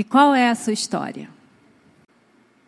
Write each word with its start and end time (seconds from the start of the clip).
E 0.00 0.02
qual 0.02 0.34
é 0.34 0.48
a 0.48 0.54
sua 0.54 0.72
história? 0.72 1.28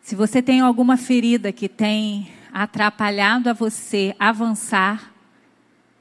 Se 0.03 0.15
você 0.15 0.43
tem 0.43 0.61
alguma 0.61 0.99
ferida 0.99 1.51
que 1.51 1.67
tem 1.67 2.31
atrapalhado 2.53 3.49
a 3.49 3.55
você 3.55 4.15
avançar, 4.19 5.11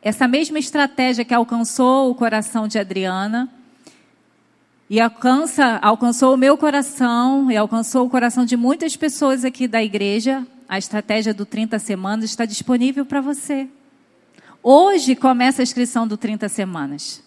essa 0.01 0.27
mesma 0.27 0.59
estratégia 0.59 1.23
que 1.23 1.33
alcançou 1.33 2.11
o 2.11 2.15
coração 2.15 2.67
de 2.67 2.77
Adriana 2.77 3.49
e 4.89 4.99
alcança, 4.99 5.79
alcançou 5.81 6.33
o 6.33 6.37
meu 6.37 6.57
coração 6.57 7.49
e 7.49 7.55
alcançou 7.55 8.05
o 8.05 8.09
coração 8.09 8.43
de 8.43 8.57
muitas 8.57 8.97
pessoas 8.97 9.45
aqui 9.45 9.69
da 9.69 9.81
igreja, 9.81 10.45
a 10.67 10.77
estratégia 10.77 11.33
do 11.33 11.45
30 11.45 11.79
semanas 11.79 12.25
está 12.25 12.43
disponível 12.43 13.05
para 13.05 13.21
você. 13.21 13.69
Hoje 14.61 15.15
começa 15.15 15.61
a 15.61 15.63
inscrição 15.63 16.05
do 16.05 16.17
30 16.17 16.49
semanas. 16.49 17.23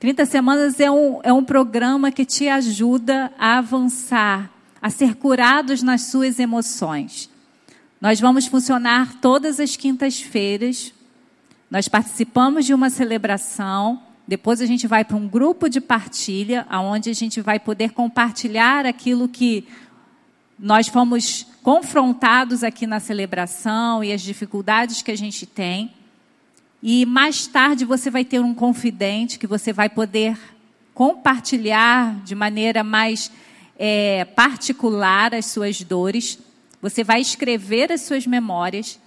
30 0.00 0.24
semanas 0.24 0.80
é 0.80 0.90
um, 0.90 1.20
é 1.22 1.30
um 1.30 1.44
programa 1.44 2.10
que 2.10 2.24
te 2.24 2.48
ajuda 2.48 3.30
a 3.38 3.58
avançar, 3.58 4.50
a 4.80 4.88
ser 4.88 5.14
curados 5.14 5.82
nas 5.82 6.04
suas 6.04 6.38
emoções. 6.38 7.28
Nós 8.00 8.18
vamos 8.18 8.46
funcionar 8.46 9.20
todas 9.20 9.60
as 9.60 9.76
quintas-feiras. 9.76 10.94
Nós 11.70 11.86
participamos 11.86 12.64
de 12.64 12.72
uma 12.72 12.88
celebração. 12.88 14.02
Depois 14.26 14.62
a 14.62 14.66
gente 14.66 14.86
vai 14.86 15.04
para 15.04 15.18
um 15.18 15.28
grupo 15.28 15.68
de 15.68 15.82
partilha, 15.82 16.66
onde 16.70 17.10
a 17.10 17.14
gente 17.14 17.42
vai 17.42 17.60
poder 17.60 17.90
compartilhar 17.90 18.86
aquilo 18.86 19.28
que 19.28 19.68
nós 20.58 20.88
fomos 20.88 21.46
confrontados 21.62 22.64
aqui 22.64 22.86
na 22.86 23.00
celebração 23.00 24.02
e 24.02 24.14
as 24.14 24.22
dificuldades 24.22 25.02
que 25.02 25.10
a 25.10 25.16
gente 25.16 25.44
tem. 25.44 25.92
E 26.82 27.04
mais 27.04 27.46
tarde 27.46 27.84
você 27.84 28.10
vai 28.10 28.24
ter 28.24 28.40
um 28.40 28.54
confidente 28.54 29.38
que 29.38 29.46
você 29.46 29.72
vai 29.72 29.88
poder 29.88 30.38
compartilhar 30.94 32.22
de 32.24 32.34
maneira 32.34 32.82
mais 32.82 33.30
é, 33.78 34.24
particular 34.24 35.34
as 35.34 35.46
suas 35.46 35.82
dores. 35.82 36.38
Você 36.80 37.04
vai 37.04 37.20
escrever 37.20 37.92
as 37.92 38.00
suas 38.02 38.26
memórias 38.26 38.98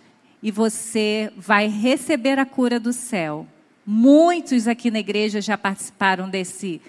e 0.41 0.51
você 0.51 1.31
vai 1.35 1.67
receber 1.67 2.37
a 2.37 2.45
cura 2.45 2.79
do 2.79 2.93
céu. 2.93 3.47
Muitos 3.85 4.67
aqui 4.67 4.91
na 4.91 4.99
igreja 4.99 5.41
já 5.41 5.57
participaram 5.57 6.29
desse, 6.29 6.79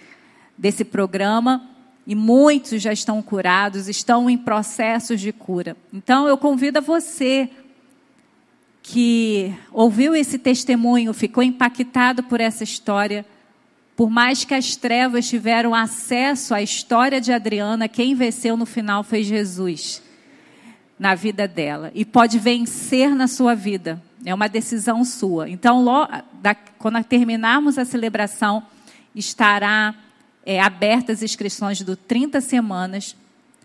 desse 0.56 0.84
programa 0.84 1.66
e 2.06 2.14
muitos 2.14 2.82
já 2.82 2.92
estão 2.92 3.22
curados, 3.22 3.88
estão 3.88 4.28
em 4.28 4.36
processos 4.36 5.18
de 5.18 5.32
cura. 5.32 5.76
Então 5.92 6.28
eu 6.28 6.36
convido 6.36 6.78
a 6.78 6.82
você 6.82 7.48
que 8.86 9.54
ouviu 9.72 10.14
esse 10.14 10.38
testemunho, 10.38 11.14
ficou 11.14 11.42
impactado 11.42 12.22
por 12.22 12.38
essa 12.38 12.62
história, 12.62 13.24
por 13.96 14.10
mais 14.10 14.44
que 14.44 14.52
as 14.52 14.76
trevas 14.76 15.26
tiveram 15.26 15.74
acesso 15.74 16.54
à 16.54 16.60
história 16.60 17.18
de 17.18 17.32
Adriana, 17.32 17.88
quem 17.88 18.14
venceu 18.14 18.58
no 18.58 18.66
final 18.66 19.02
foi 19.02 19.22
Jesus 19.22 20.02
na 20.98 21.14
vida 21.14 21.48
dela 21.48 21.90
e 21.94 22.04
pode 22.04 22.38
vencer 22.38 23.14
na 23.14 23.26
sua 23.26 23.54
vida. 23.54 24.02
É 24.22 24.34
uma 24.34 24.50
decisão 24.50 25.02
sua. 25.02 25.48
Então, 25.48 25.82
da, 26.42 26.54
quando 26.54 27.02
terminarmos 27.04 27.78
a 27.78 27.86
celebração, 27.86 28.62
estará 29.14 29.94
é, 30.44 30.60
abertas 30.60 31.18
as 31.18 31.22
inscrições 31.22 31.80
do 31.80 31.96
30 31.96 32.38
semanas. 32.42 33.16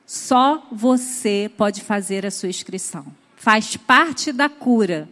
Só 0.07 0.65
você 0.71 1.51
pode 1.57 1.81
fazer 1.81 2.25
a 2.25 2.31
sua 2.31 2.47
inscrição 2.47 3.18
faz 3.39 3.77
parte 3.77 4.31
da 4.31 4.49
cura. 4.49 5.09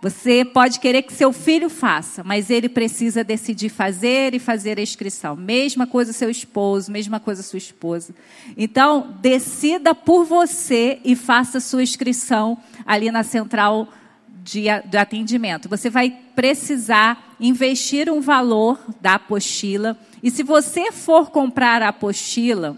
Você 0.00 0.44
pode 0.44 0.78
querer 0.78 1.02
que 1.02 1.12
seu 1.12 1.32
filho 1.32 1.68
faça, 1.68 2.22
mas 2.22 2.50
ele 2.50 2.68
precisa 2.68 3.24
decidir 3.24 3.68
fazer 3.68 4.32
e 4.32 4.38
fazer 4.38 4.78
a 4.78 4.82
inscrição. 4.82 5.34
Mesma 5.34 5.84
coisa 5.86 6.12
seu 6.12 6.30
esposo, 6.30 6.92
mesma 6.92 7.18
coisa 7.18 7.42
sua 7.42 7.56
esposa. 7.56 8.14
Então, 8.56 9.16
decida 9.20 9.96
por 9.96 10.24
você 10.24 11.00
e 11.04 11.16
faça 11.16 11.58
sua 11.58 11.82
inscrição 11.82 12.58
ali 12.86 13.10
na 13.10 13.24
central 13.24 13.88
de, 14.28 14.66
de 14.88 14.96
atendimento. 14.96 15.68
Você 15.68 15.90
vai 15.90 16.16
precisar 16.36 17.34
investir 17.40 18.08
um 18.08 18.20
valor 18.20 18.78
da 19.00 19.14
apostila. 19.14 19.98
E 20.22 20.30
se 20.30 20.44
você 20.44 20.92
for 20.92 21.30
comprar 21.30 21.82
a 21.82 21.88
apostila, 21.88 22.76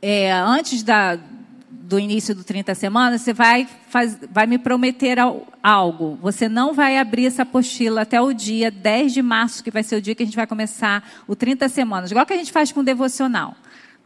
é, 0.00 0.30
antes 0.30 0.84
da, 0.84 1.18
do 1.92 1.98
início 1.98 2.34
do 2.34 2.42
30 2.42 2.74
semanas, 2.74 3.20
você 3.20 3.34
vai, 3.34 3.68
faz, 3.90 4.18
vai 4.30 4.46
me 4.46 4.56
prometer 4.56 5.18
algo. 5.62 6.18
Você 6.22 6.48
não 6.48 6.72
vai 6.72 6.96
abrir 6.96 7.26
essa 7.26 7.42
apostila 7.42 8.00
até 8.00 8.18
o 8.18 8.32
dia 8.32 8.70
10 8.70 9.12
de 9.12 9.20
março, 9.20 9.62
que 9.62 9.70
vai 9.70 9.82
ser 9.82 9.96
o 9.96 10.00
dia 10.00 10.14
que 10.14 10.22
a 10.22 10.26
gente 10.26 10.34
vai 10.34 10.46
começar 10.46 11.06
o 11.28 11.36
30 11.36 11.68
semanas. 11.68 12.10
Igual 12.10 12.24
que 12.24 12.32
a 12.32 12.36
gente 12.36 12.50
faz 12.50 12.72
com 12.72 12.80
o 12.80 12.82
devocional. 12.82 13.54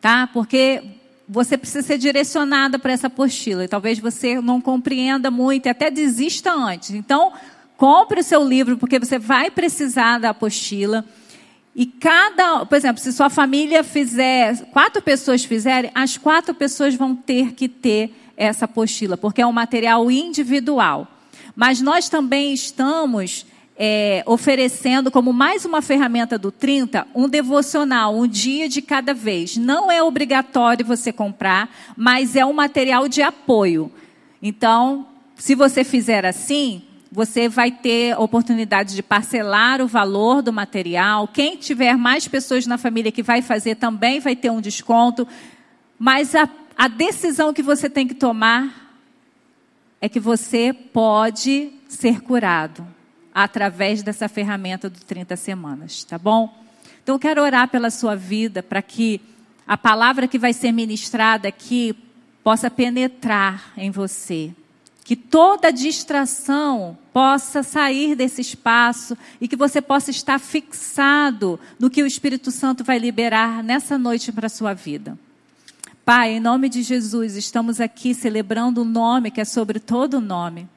Tá? 0.01 0.27
Porque 0.27 0.83
você 1.29 1.57
precisa 1.57 1.87
ser 1.87 1.97
direcionada 1.97 2.77
para 2.77 2.93
essa 2.93 3.07
apostila. 3.07 3.63
E 3.63 3.69
talvez 3.69 4.01
você 4.01 4.41
não 4.41 4.61
compreenda 4.61 5.31
muito 5.31 5.67
e 5.67 5.69
até 5.69 5.89
desista 5.89 6.53
antes. 6.53 6.91
Então, 6.91 7.35
compre 7.77 8.19
o 8.19 8.25
seu 8.25 8.43
livro, 8.43 8.77
porque 8.77 8.99
você 8.99 9.17
vai 9.17 9.49
precisar 9.49 10.19
da 10.19 10.31
apostila. 10.31 11.05
E 11.79 11.85
cada, 11.85 12.65
por 12.65 12.75
exemplo, 12.75 13.03
se 13.03 13.13
sua 13.13 13.29
família 13.29 13.85
fizer, 13.85 14.65
quatro 14.71 15.03
pessoas 15.03 15.45
fizerem, 15.45 15.91
as 15.95 16.17
quatro 16.17 16.55
pessoas 16.55 16.95
vão 16.95 17.15
ter 17.15 17.53
que 17.53 17.69
ter 17.69 18.15
essa 18.35 18.65
apostila, 18.65 19.15
porque 19.15 19.43
é 19.43 19.47
um 19.47 19.53
material 19.53 20.11
individual. 20.11 21.07
Mas 21.55 21.83
nós 21.83 22.09
também 22.09 22.55
estamos 22.55 23.45
é, 23.77 24.23
oferecendo 24.27 25.11
como 25.11 25.35
mais 25.35 25.67
uma 25.67 25.83
ferramenta 25.83 26.39
do 26.39 26.51
30, 26.51 27.07
um 27.15 27.29
devocional, 27.29 28.17
um 28.17 28.27
dia 28.27 28.71
de 28.71 28.81
cada 28.81 29.13
vez. 29.13 29.59
Não 29.59 29.93
é 29.93 30.03
obrigatório 30.03 30.87
você 30.87 31.13
comprar, 31.13 31.69
mas 31.95 32.37
é 32.37 32.47
um 32.47 32.55
material 32.55 33.07
de 33.07 33.21
apoio. 33.21 33.93
Então, 34.41 35.07
se 35.35 35.55
você 35.55 35.85
fizer 35.85 36.25
assim, 36.25 36.83
você 37.17 37.49
vai 37.49 37.71
ter 37.71 38.15
oportunidade 38.21 38.95
de 38.95 39.03
parcelar 39.03 39.81
o 39.81 39.87
valor 39.87 40.43
do 40.43 40.53
material. 40.53 41.27
Quem 41.27 41.57
tiver 41.57 41.97
mais 41.97 42.29
pessoas 42.29 42.67
na 42.67 42.77
família 42.77 43.11
que 43.11 43.23
vai 43.23 43.41
fazer 43.41 43.77
também 43.77 44.21
vai 44.21 44.37
ter 44.37 44.51
um 44.51 44.61
desconto. 44.61 45.27
Mas 45.99 46.35
a, 46.35 46.47
a 46.77 46.89
decisão 46.89 47.55
que 47.55 47.63
você 47.63 47.89
tem 47.89 48.07
que 48.07 48.13
tomar 48.13 48.99
é 49.99 50.11
que 50.11 50.21
você 50.21 50.75
pode 50.75 51.73
ser 51.89 52.21
curado 52.21 52.87
através 53.35 54.03
dessa 54.03 54.29
ferramenta 54.29 54.91
do 54.91 55.01
30 55.01 55.37
semanas, 55.37 56.05
tá 56.05 56.19
bom? 56.19 56.55
Então 57.03 57.15
eu 57.15 57.19
quero 57.19 57.41
orar 57.41 57.69
pela 57.69 57.89
sua 57.89 58.15
vida 58.15 58.63
para 58.63 58.83
que 58.83 59.23
a 59.67 59.79
palavra 59.79 60.29
que 60.29 60.39
vai 60.39 60.53
ser 60.53 60.71
ministrada 60.71 61.49
aqui 61.49 61.97
possa 62.45 62.71
penetrar 62.71 63.73
em 63.75 63.91
você 63.91 64.53
que 65.07 65.15
toda 65.15 65.71
distração 65.71 66.99
possa 67.13 67.63
sair 67.63 68.17
desse 68.17 68.41
espaço 68.41 69.17
e 69.41 69.47
que 69.47 69.55
você 69.55 69.81
possa 69.81 70.11
estar 70.11 70.41
fixado 70.41 71.61
no 71.79 71.89
que 71.89 72.03
o 72.03 72.07
Espírito 72.09 72.51
Santo 72.51 72.83
vai 72.83 72.99
liberar 72.99 73.63
nessa 73.63 73.97
noite 73.97 74.33
para 74.33 74.47
a 74.47 74.51
sua 74.51 74.75
vida. 74.75 75.17
Pai, 76.05 76.33
em 76.33 76.41
nome 76.41 76.69
de 76.69 76.83
Jesus, 76.83 77.37
estamos 77.37 77.81
aqui 77.81 78.15
celebrando 78.15 78.83
o 78.83 78.85
nome 78.85 79.31
que 79.31 79.41
é 79.41 79.45
sobre 79.45 79.79
todo 79.79 80.21
nome. 80.21 80.69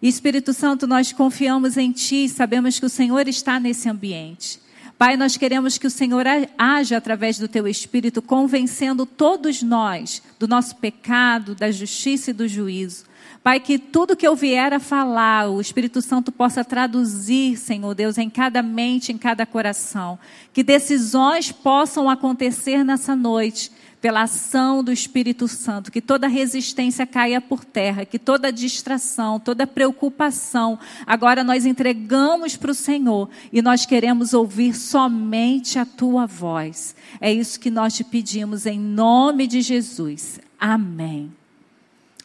Espírito 0.00 0.54
Santo, 0.54 0.86
nós 0.86 1.12
confiamos 1.12 1.76
em 1.76 1.92
Ti 1.92 2.24
e 2.24 2.28
sabemos 2.30 2.80
que 2.80 2.86
o 2.86 2.90
Senhor 2.90 3.28
está 3.28 3.60
nesse 3.60 3.90
ambiente. 3.90 4.58
Pai, 4.96 5.18
nós 5.18 5.36
queremos 5.36 5.76
que 5.76 5.86
o 5.86 5.90
Senhor 5.90 6.24
haja 6.56 6.96
através 6.96 7.38
do 7.38 7.46
Teu 7.46 7.68
Espírito, 7.68 8.22
convencendo 8.22 9.04
todos 9.04 9.62
nós 9.62 10.22
do 10.38 10.48
nosso 10.48 10.76
pecado, 10.76 11.54
da 11.54 11.70
justiça 11.70 12.30
e 12.30 12.34
do 12.34 12.48
juízo. 12.48 13.09
Pai, 13.42 13.58
que 13.58 13.78
tudo 13.78 14.16
que 14.16 14.28
eu 14.28 14.36
vier 14.36 14.70
a 14.74 14.78
falar, 14.78 15.48
o 15.48 15.62
Espírito 15.62 16.02
Santo 16.02 16.30
possa 16.30 16.62
traduzir, 16.62 17.56
Senhor 17.56 17.94
Deus, 17.94 18.18
em 18.18 18.28
cada 18.28 18.62
mente, 18.62 19.12
em 19.12 19.18
cada 19.18 19.46
coração. 19.46 20.18
Que 20.52 20.62
decisões 20.62 21.50
possam 21.50 22.10
acontecer 22.10 22.84
nessa 22.84 23.16
noite 23.16 23.72
pela 23.98 24.22
ação 24.22 24.84
do 24.84 24.92
Espírito 24.92 25.48
Santo, 25.48 25.90
que 25.90 26.00
toda 26.00 26.26
resistência 26.26 27.06
caia 27.06 27.40
por 27.40 27.64
terra, 27.64 28.04
que 28.04 28.18
toda 28.18 28.52
distração, 28.52 29.38
toda 29.38 29.66
preocupação, 29.66 30.78
agora 31.06 31.44
nós 31.44 31.66
entregamos 31.66 32.56
para 32.56 32.70
o 32.70 32.74
Senhor 32.74 33.28
e 33.52 33.60
nós 33.60 33.84
queremos 33.84 34.32
ouvir 34.32 34.74
somente 34.74 35.78
a 35.78 35.84
tua 35.84 36.26
voz. 36.26 36.94
É 37.20 37.32
isso 37.32 37.60
que 37.60 37.70
nós 37.70 37.94
te 37.94 38.04
pedimos 38.04 38.64
em 38.66 38.78
nome 38.78 39.46
de 39.46 39.60
Jesus. 39.60 40.40
Amém. 40.58 41.39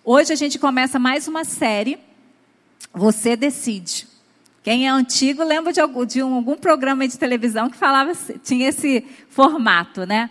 Hoje 0.07 0.31
a 0.31 0.35
gente 0.35 0.59
começa 0.59 0.99
mais 0.99 1.27
uma 1.27 1.43
série. 1.43 1.97
Você 2.93 3.35
decide. 3.35 4.07
Quem 4.61 4.85
é 4.85 4.91
antigo 4.91 5.43
lembra 5.43 5.73
de 5.73 5.81
algum, 5.81 6.05
de 6.05 6.21
um, 6.21 6.35
algum 6.35 6.55
programa 6.55 7.07
de 7.07 7.17
televisão 7.17 7.71
que 7.71 7.75
falava, 7.75 8.11
tinha 8.43 8.69
esse 8.69 9.03
formato, 9.29 10.05
né? 10.05 10.29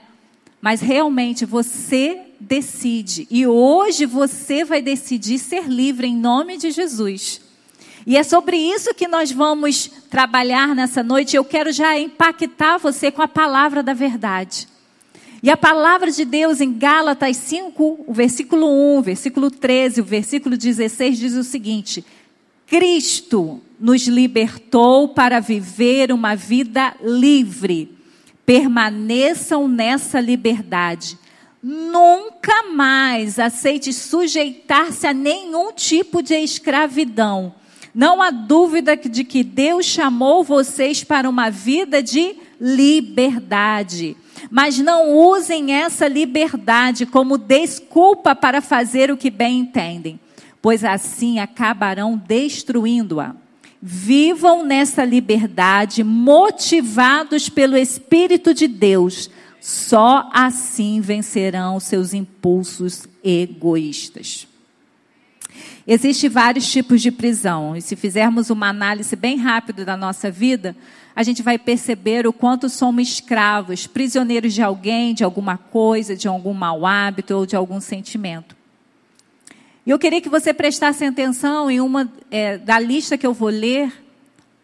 Mas 0.62 0.80
realmente 0.80 1.44
você 1.44 2.20
decide. 2.38 3.26
E 3.28 3.48
hoje 3.48 4.06
você 4.06 4.64
vai 4.64 4.80
decidir 4.80 5.40
ser 5.40 5.64
livre 5.64 6.06
em 6.06 6.16
nome 6.16 6.56
de 6.56 6.70
Jesus. 6.70 7.40
E 8.06 8.16
é 8.16 8.22
sobre 8.22 8.56
isso 8.56 8.94
que 8.94 9.08
nós 9.08 9.32
vamos 9.32 9.90
trabalhar 10.08 10.72
nessa 10.72 11.02
noite. 11.02 11.34
Eu 11.34 11.44
quero 11.44 11.72
já 11.72 11.98
impactar 11.98 12.78
você 12.78 13.10
com 13.10 13.22
a 13.22 13.28
palavra 13.28 13.82
da 13.82 13.92
verdade. 13.92 14.68
E 15.44 15.50
a 15.50 15.58
palavra 15.58 16.10
de 16.10 16.24
Deus 16.24 16.58
em 16.62 16.72
Gálatas 16.72 17.36
5, 17.36 18.06
o 18.06 18.14
versículo 18.14 18.96
1, 18.96 19.02
versículo 19.02 19.50
13, 19.50 20.00
o 20.00 20.04
versículo 20.04 20.56
16 20.56 21.18
diz 21.18 21.34
o 21.34 21.44
seguinte: 21.44 22.02
Cristo 22.66 23.60
nos 23.78 24.06
libertou 24.08 25.08
para 25.08 25.40
viver 25.40 26.12
uma 26.12 26.34
vida 26.34 26.96
livre. 27.02 27.94
Permaneçam 28.46 29.68
nessa 29.68 30.18
liberdade. 30.18 31.18
Nunca 31.62 32.62
mais 32.72 33.38
aceite 33.38 33.92
sujeitar-se 33.92 35.06
a 35.06 35.12
nenhum 35.12 35.74
tipo 35.74 36.22
de 36.22 36.36
escravidão. 36.36 37.54
Não 37.94 38.22
há 38.22 38.30
dúvida 38.30 38.96
de 38.96 39.22
que 39.22 39.44
Deus 39.44 39.84
chamou 39.84 40.42
vocês 40.42 41.04
para 41.04 41.28
uma 41.28 41.50
vida 41.50 42.02
de 42.02 42.34
liberdade. 42.58 44.16
Mas 44.50 44.78
não 44.78 45.12
usem 45.12 45.72
essa 45.72 46.06
liberdade 46.06 47.06
como 47.06 47.38
desculpa 47.38 48.34
para 48.34 48.60
fazer 48.60 49.10
o 49.10 49.16
que 49.16 49.30
bem 49.30 49.60
entendem, 49.60 50.20
pois 50.60 50.84
assim 50.84 51.38
acabarão 51.38 52.16
destruindo-a. 52.16 53.34
Vivam 53.80 54.64
nessa 54.64 55.04
liberdade, 55.04 56.02
motivados 56.02 57.48
pelo 57.48 57.76
Espírito 57.76 58.54
de 58.54 58.66
Deus. 58.66 59.30
Só 59.60 60.30
assim 60.32 61.00
vencerão 61.00 61.78
seus 61.80 62.14
impulsos 62.14 63.06
egoístas. 63.22 64.46
Existem 65.86 66.30
vários 66.30 66.70
tipos 66.70 67.02
de 67.02 67.10
prisão, 67.10 67.76
e 67.76 67.82
se 67.82 67.94
fizermos 67.94 68.48
uma 68.48 68.68
análise 68.68 69.14
bem 69.14 69.36
rápida 69.36 69.84
da 69.84 69.96
nossa 69.96 70.30
vida, 70.30 70.74
a 71.14 71.22
gente 71.22 71.42
vai 71.42 71.58
perceber 71.58 72.26
o 72.26 72.32
quanto 72.32 72.68
somos 72.68 73.08
escravos, 73.08 73.86
prisioneiros 73.86 74.52
de 74.52 74.62
alguém, 74.62 75.14
de 75.14 75.22
alguma 75.22 75.56
coisa, 75.56 76.16
de 76.16 76.26
algum 76.26 76.52
mau 76.52 76.84
hábito 76.84 77.34
ou 77.34 77.46
de 77.46 77.54
algum 77.54 77.80
sentimento. 77.80 78.56
E 79.86 79.90
eu 79.90 79.98
queria 79.98 80.20
que 80.20 80.28
você 80.28 80.52
prestasse 80.52 81.04
atenção 81.04 81.70
em 81.70 81.80
uma 81.80 82.10
é, 82.30 82.58
da 82.58 82.78
lista 82.78 83.18
que 83.18 83.26
eu 83.26 83.34
vou 83.34 83.50
ler. 83.50 83.92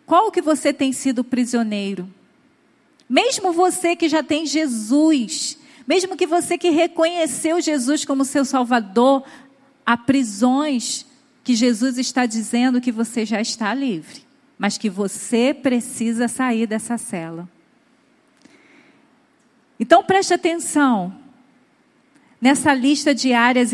Qual 0.06 0.32
que 0.32 0.41
você 0.41 0.73
tem 0.73 0.93
sido 0.93 1.23
prisioneiro? 1.23 2.08
Mesmo 3.08 3.53
você 3.53 3.94
que 3.94 4.08
já 4.08 4.23
tem 4.23 4.46
Jesus, 4.46 5.58
mesmo 5.87 6.17
que 6.17 6.26
você 6.26 6.56
que 6.56 6.70
reconheceu 6.70 7.61
Jesus 7.61 8.05
como 8.05 8.25
seu 8.25 8.44
Salvador, 8.44 9.25
há 9.85 9.96
prisões 9.96 11.05
que 11.44 11.55
Jesus 11.55 11.99
está 11.99 12.26
dizendo 12.26 12.81
que 12.81 12.93
você 12.93 13.26
já 13.26 13.41
está 13.41 13.75
livre, 13.75 14.23
mas 14.61 14.77
que 14.77 14.91
você 14.91 15.55
precisa 15.55 16.29
sair 16.29 16.67
dessa 16.67 16.99
cela. 16.99 17.49
Então 19.81 20.05
preste 20.05 20.35
atenção. 20.35 21.17
Nessa 22.39 22.75
lista 22.75 23.15
de 23.15 23.33
áreas 23.33 23.73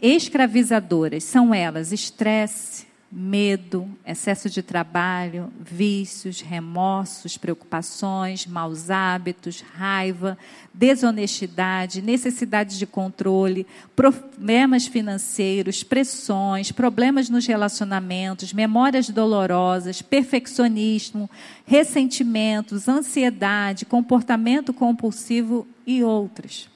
escravizadoras, 0.00 1.24
são 1.24 1.52
elas 1.52 1.90
estresse, 1.90 2.83
medo, 3.16 3.88
excesso 4.04 4.50
de 4.50 4.60
trabalho, 4.60 5.52
vícios, 5.60 6.40
remorsos, 6.40 7.36
preocupações, 7.36 8.44
maus 8.44 8.90
hábitos, 8.90 9.60
raiva, 9.60 10.36
desonestidade, 10.72 12.02
necessidade 12.02 12.76
de 12.76 12.84
controle, 12.86 13.68
problemas 13.94 14.88
financeiros, 14.88 15.84
pressões, 15.84 16.72
problemas 16.72 17.30
nos 17.30 17.46
relacionamentos, 17.46 18.52
memórias 18.52 19.08
dolorosas, 19.08 20.02
perfeccionismo, 20.02 21.30
ressentimentos, 21.64 22.88
ansiedade, 22.88 23.86
comportamento 23.86 24.74
compulsivo 24.74 25.68
e 25.86 26.02
outras. 26.02 26.68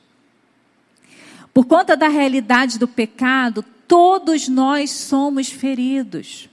Por 1.52 1.66
conta 1.66 1.96
da 1.96 2.06
realidade 2.06 2.78
do 2.78 2.86
pecado, 2.86 3.64
todos 3.88 4.46
nós 4.46 4.90
somos 4.90 5.48
feridos. 5.48 6.48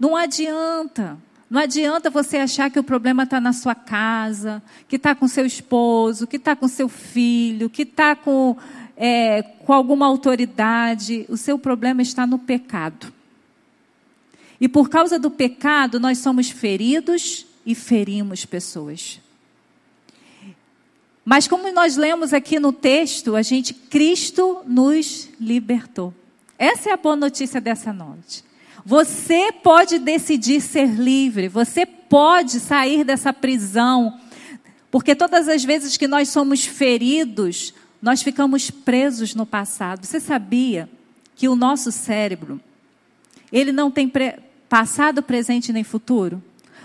Não 0.00 0.16
adianta. 0.16 1.18
Não 1.48 1.60
adianta 1.60 2.08
você 2.08 2.38
achar 2.38 2.70
que 2.70 2.78
o 2.78 2.82
problema 2.82 3.24
está 3.24 3.38
na 3.38 3.52
sua 3.52 3.74
casa, 3.74 4.62
que 4.88 4.96
está 4.96 5.14
com 5.14 5.28
seu 5.28 5.44
esposo, 5.44 6.26
que 6.26 6.36
está 6.36 6.56
com 6.56 6.66
seu 6.66 6.88
filho, 6.88 7.68
que 7.68 7.82
está 7.82 8.16
com, 8.16 8.56
é, 8.96 9.42
com 9.42 9.74
alguma 9.74 10.06
autoridade. 10.06 11.26
O 11.28 11.36
seu 11.36 11.58
problema 11.58 12.00
está 12.00 12.26
no 12.26 12.38
pecado. 12.38 13.12
E 14.58 14.66
por 14.66 14.88
causa 14.88 15.18
do 15.18 15.30
pecado, 15.30 16.00
nós 16.00 16.18
somos 16.18 16.48
feridos 16.48 17.46
e 17.66 17.74
ferimos 17.74 18.46
pessoas. 18.46 19.20
Mas 21.24 21.46
como 21.46 21.70
nós 21.70 21.96
lemos 21.96 22.32
aqui 22.32 22.58
no 22.58 22.72
texto, 22.72 23.36
a 23.36 23.42
gente 23.42 23.74
Cristo 23.74 24.62
nos 24.66 25.28
libertou. 25.38 26.14
Essa 26.62 26.90
é 26.90 26.92
a 26.92 26.96
boa 26.96 27.16
notícia 27.16 27.60
dessa 27.60 27.92
noite. 27.92 28.44
Você 28.86 29.50
pode 29.50 29.98
decidir 29.98 30.60
ser 30.60 30.86
livre, 30.86 31.48
você 31.48 31.84
pode 31.84 32.60
sair 32.60 33.02
dessa 33.02 33.32
prisão, 33.32 34.20
porque 34.88 35.16
todas 35.16 35.48
as 35.48 35.64
vezes 35.64 35.96
que 35.96 36.06
nós 36.06 36.28
somos 36.28 36.64
feridos, 36.64 37.74
nós 38.00 38.22
ficamos 38.22 38.70
presos 38.70 39.34
no 39.34 39.44
passado. 39.44 40.06
Você 40.06 40.20
sabia 40.20 40.88
que 41.34 41.48
o 41.48 41.56
nosso 41.56 41.90
cérebro, 41.90 42.60
ele 43.50 43.72
não 43.72 43.90
tem 43.90 44.08
pre 44.08 44.36
passado, 44.68 45.20
presente 45.20 45.72
nem 45.72 45.82
futuro? 45.82 46.40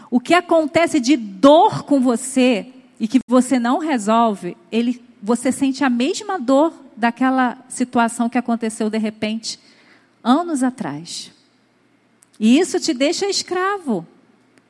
O 0.10 0.20
que 0.20 0.34
acontece 0.34 1.00
de 1.00 1.16
dor 1.16 1.84
com 1.84 2.02
você 2.02 2.74
e 3.00 3.08
que 3.08 3.20
você 3.28 3.60
não 3.60 3.78
resolve, 3.78 4.58
ele, 4.72 5.00
você 5.22 5.52
sente 5.52 5.84
a 5.84 5.90
mesma 5.90 6.40
dor 6.40 6.74
daquela 6.96 7.60
situação 7.70 8.28
que 8.28 8.40
aconteceu 8.40 8.90
de 8.90 8.98
repente, 8.98 9.67
anos 10.28 10.62
atrás. 10.62 11.32
E 12.40 12.60
isso 12.60 12.80
te 12.80 12.94
deixa 12.94 13.28
escravo. 13.28 14.06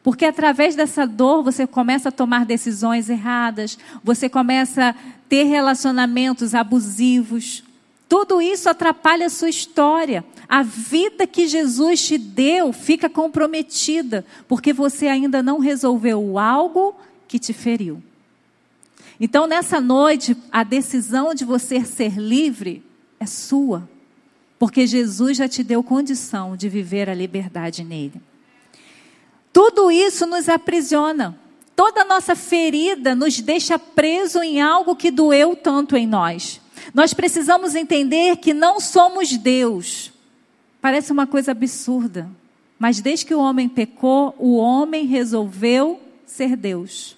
Porque 0.03 0.23
através 0.23 0.75
dessa 0.75 1.05
dor 1.05 1.43
você 1.43 1.67
começa 1.67 2.09
a 2.09 2.11
tomar 2.11 2.45
decisões 2.45 3.09
erradas, 3.09 3.77
você 4.03 4.29
começa 4.29 4.89
a 4.89 4.95
ter 5.27 5.43
relacionamentos 5.43 6.55
abusivos. 6.55 7.63
Tudo 8.07 8.41
isso 8.41 8.69
atrapalha 8.69 9.25
a 9.25 9.29
sua 9.29 9.49
história. 9.49 10.23
A 10.47 10.63
vida 10.63 11.27
que 11.27 11.45
Jesus 11.45 12.07
te 12.07 12.17
deu 12.17 12.71
fica 12.71 13.09
comprometida, 13.09 14.25
porque 14.47 14.71
você 14.71 15.07
ainda 15.07 15.43
não 15.43 15.59
resolveu 15.59 16.39
algo 16.39 16.95
que 17.27 17.37
te 17.37 17.51
feriu. 17.51 18.01
Então, 19.19 19.45
nessa 19.45 19.81
noite, 19.81 20.37
a 20.51 20.63
decisão 20.63 21.33
de 21.33 21.43
você 21.43 21.83
ser 21.83 22.17
livre 22.17 22.81
é 23.19 23.25
sua, 23.25 23.89
porque 24.59 24.87
Jesus 24.87 25.37
já 25.37 25.47
te 25.47 25.63
deu 25.63 25.83
condição 25.83 26.55
de 26.55 26.67
viver 26.67 27.09
a 27.09 27.13
liberdade 27.13 27.83
nele. 27.83 28.21
Tudo 29.53 29.91
isso 29.91 30.25
nos 30.25 30.49
aprisiona. 30.49 31.37
Toda 31.75 32.03
nossa 32.03 32.35
ferida 32.35 33.13
nos 33.13 33.39
deixa 33.39 33.77
preso 33.77 34.41
em 34.41 34.61
algo 34.61 34.95
que 34.95 35.11
doeu 35.11 35.55
tanto 35.55 35.95
em 35.95 36.07
nós. 36.07 36.59
Nós 36.93 37.13
precisamos 37.13 37.75
entender 37.75 38.37
que 38.37 38.53
não 38.53 38.79
somos 38.79 39.35
Deus. 39.37 40.11
Parece 40.81 41.11
uma 41.11 41.27
coisa 41.27 41.51
absurda, 41.51 42.29
mas 42.79 43.01
desde 43.01 43.25
que 43.25 43.35
o 43.35 43.39
homem 43.39 43.69
pecou, 43.69 44.33
o 44.39 44.57
homem 44.57 45.05
resolveu 45.05 45.99
ser 46.25 46.55
Deus. 46.55 47.15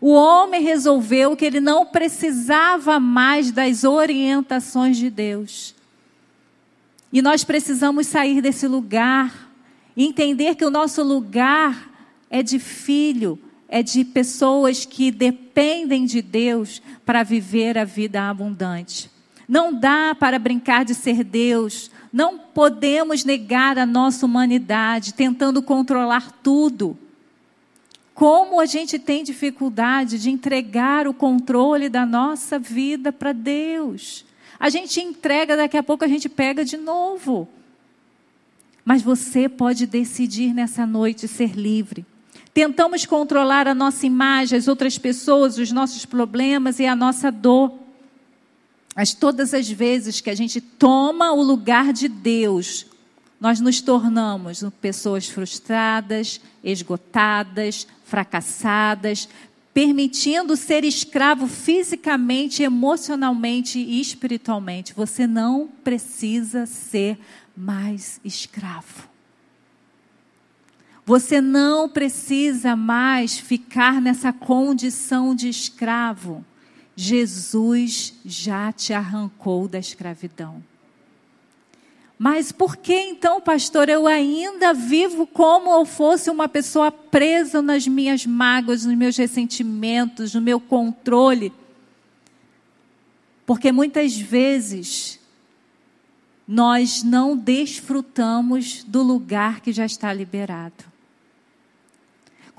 O 0.00 0.12
homem 0.12 0.62
resolveu 0.62 1.36
que 1.36 1.44
ele 1.44 1.60
não 1.60 1.84
precisava 1.84 3.00
mais 3.00 3.50
das 3.50 3.84
orientações 3.84 4.96
de 4.96 5.10
Deus. 5.10 5.74
E 7.12 7.20
nós 7.20 7.42
precisamos 7.42 8.06
sair 8.06 8.40
desse 8.40 8.66
lugar, 8.66 9.50
entender 9.96 10.54
que 10.54 10.64
o 10.64 10.70
nosso 10.70 11.02
lugar 11.02 11.90
é 12.30 12.42
de 12.42 12.58
filho, 12.58 13.38
é 13.68 13.82
de 13.82 14.04
pessoas 14.04 14.84
que 14.84 15.10
dependem 15.10 16.04
de 16.04 16.22
Deus 16.22 16.80
para 17.04 17.22
viver 17.22 17.76
a 17.76 17.84
vida 17.84 18.28
abundante. 18.28 19.10
Não 19.48 19.74
dá 19.74 20.14
para 20.14 20.38
brincar 20.38 20.84
de 20.84 20.94
ser 20.94 21.24
Deus, 21.24 21.90
não 22.12 22.38
podemos 22.38 23.24
negar 23.24 23.78
a 23.78 23.86
nossa 23.86 24.24
humanidade 24.24 25.14
tentando 25.14 25.60
controlar 25.60 26.30
tudo. 26.42 26.96
Como 28.14 28.60
a 28.60 28.66
gente 28.66 28.98
tem 28.98 29.24
dificuldade 29.24 30.18
de 30.18 30.30
entregar 30.30 31.08
o 31.08 31.14
controle 31.14 31.88
da 31.88 32.04
nossa 32.06 32.58
vida 32.58 33.12
para 33.12 33.32
Deus. 33.32 34.24
A 34.60 34.68
gente 34.68 35.00
entrega, 35.00 35.56
daqui 35.56 35.78
a 35.78 35.82
pouco 35.82 36.04
a 36.04 36.08
gente 36.08 36.28
pega 36.28 36.62
de 36.62 36.76
novo. 36.76 37.48
Mas 38.84 39.00
você 39.00 39.48
pode 39.48 39.86
decidir 39.86 40.52
nessa 40.52 40.86
noite 40.86 41.26
ser 41.26 41.56
livre. 41.56 42.04
Tentamos 42.52 43.06
controlar 43.06 43.66
a 43.66 43.74
nossa 43.74 44.04
imagem, 44.04 44.58
as 44.58 44.68
outras 44.68 44.98
pessoas, 44.98 45.56
os 45.56 45.72
nossos 45.72 46.04
problemas 46.04 46.78
e 46.78 46.84
a 46.84 46.94
nossa 46.94 47.32
dor. 47.32 47.72
Mas 48.94 49.14
todas 49.14 49.54
as 49.54 49.70
vezes 49.70 50.20
que 50.20 50.28
a 50.28 50.34
gente 50.34 50.60
toma 50.60 51.32
o 51.32 51.42
lugar 51.42 51.92
de 51.92 52.08
Deus, 52.08 52.84
nós 53.40 53.60
nos 53.60 53.80
tornamos 53.80 54.62
pessoas 54.80 55.26
frustradas, 55.26 56.38
esgotadas, 56.62 57.86
fracassadas, 58.04 59.26
permitindo 59.72 60.56
ser 60.56 60.84
escravo 60.84 61.46
fisicamente, 61.46 62.62
emocionalmente 62.62 63.78
e 63.78 64.00
espiritualmente. 64.00 64.94
Você 64.94 65.26
não 65.26 65.68
precisa 65.68 66.66
ser 66.66 67.18
mais 67.56 68.20
escravo. 68.24 69.08
Você 71.06 71.40
não 71.40 71.88
precisa 71.88 72.76
mais 72.76 73.38
ficar 73.38 74.00
nessa 74.00 74.32
condição 74.32 75.34
de 75.34 75.48
escravo. 75.48 76.44
Jesus 76.94 78.14
já 78.24 78.72
te 78.72 78.92
arrancou 78.92 79.66
da 79.66 79.78
escravidão. 79.78 80.62
Mas 82.22 82.52
por 82.52 82.76
que 82.76 82.92
então, 82.92 83.40
pastor, 83.40 83.88
eu 83.88 84.06
ainda 84.06 84.74
vivo 84.74 85.26
como 85.26 85.70
eu 85.70 85.86
fosse 85.86 86.28
uma 86.28 86.46
pessoa 86.46 86.92
presa 86.92 87.62
nas 87.62 87.88
minhas 87.88 88.26
mágoas, 88.26 88.84
nos 88.84 88.94
meus 88.94 89.16
ressentimentos, 89.16 90.34
no 90.34 90.40
meu 90.42 90.60
controle? 90.60 91.50
Porque 93.46 93.72
muitas 93.72 94.18
vezes 94.18 95.18
nós 96.46 97.02
não 97.02 97.34
desfrutamos 97.34 98.84
do 98.84 99.02
lugar 99.02 99.62
que 99.62 99.72
já 99.72 99.86
está 99.86 100.12
liberado. 100.12 100.89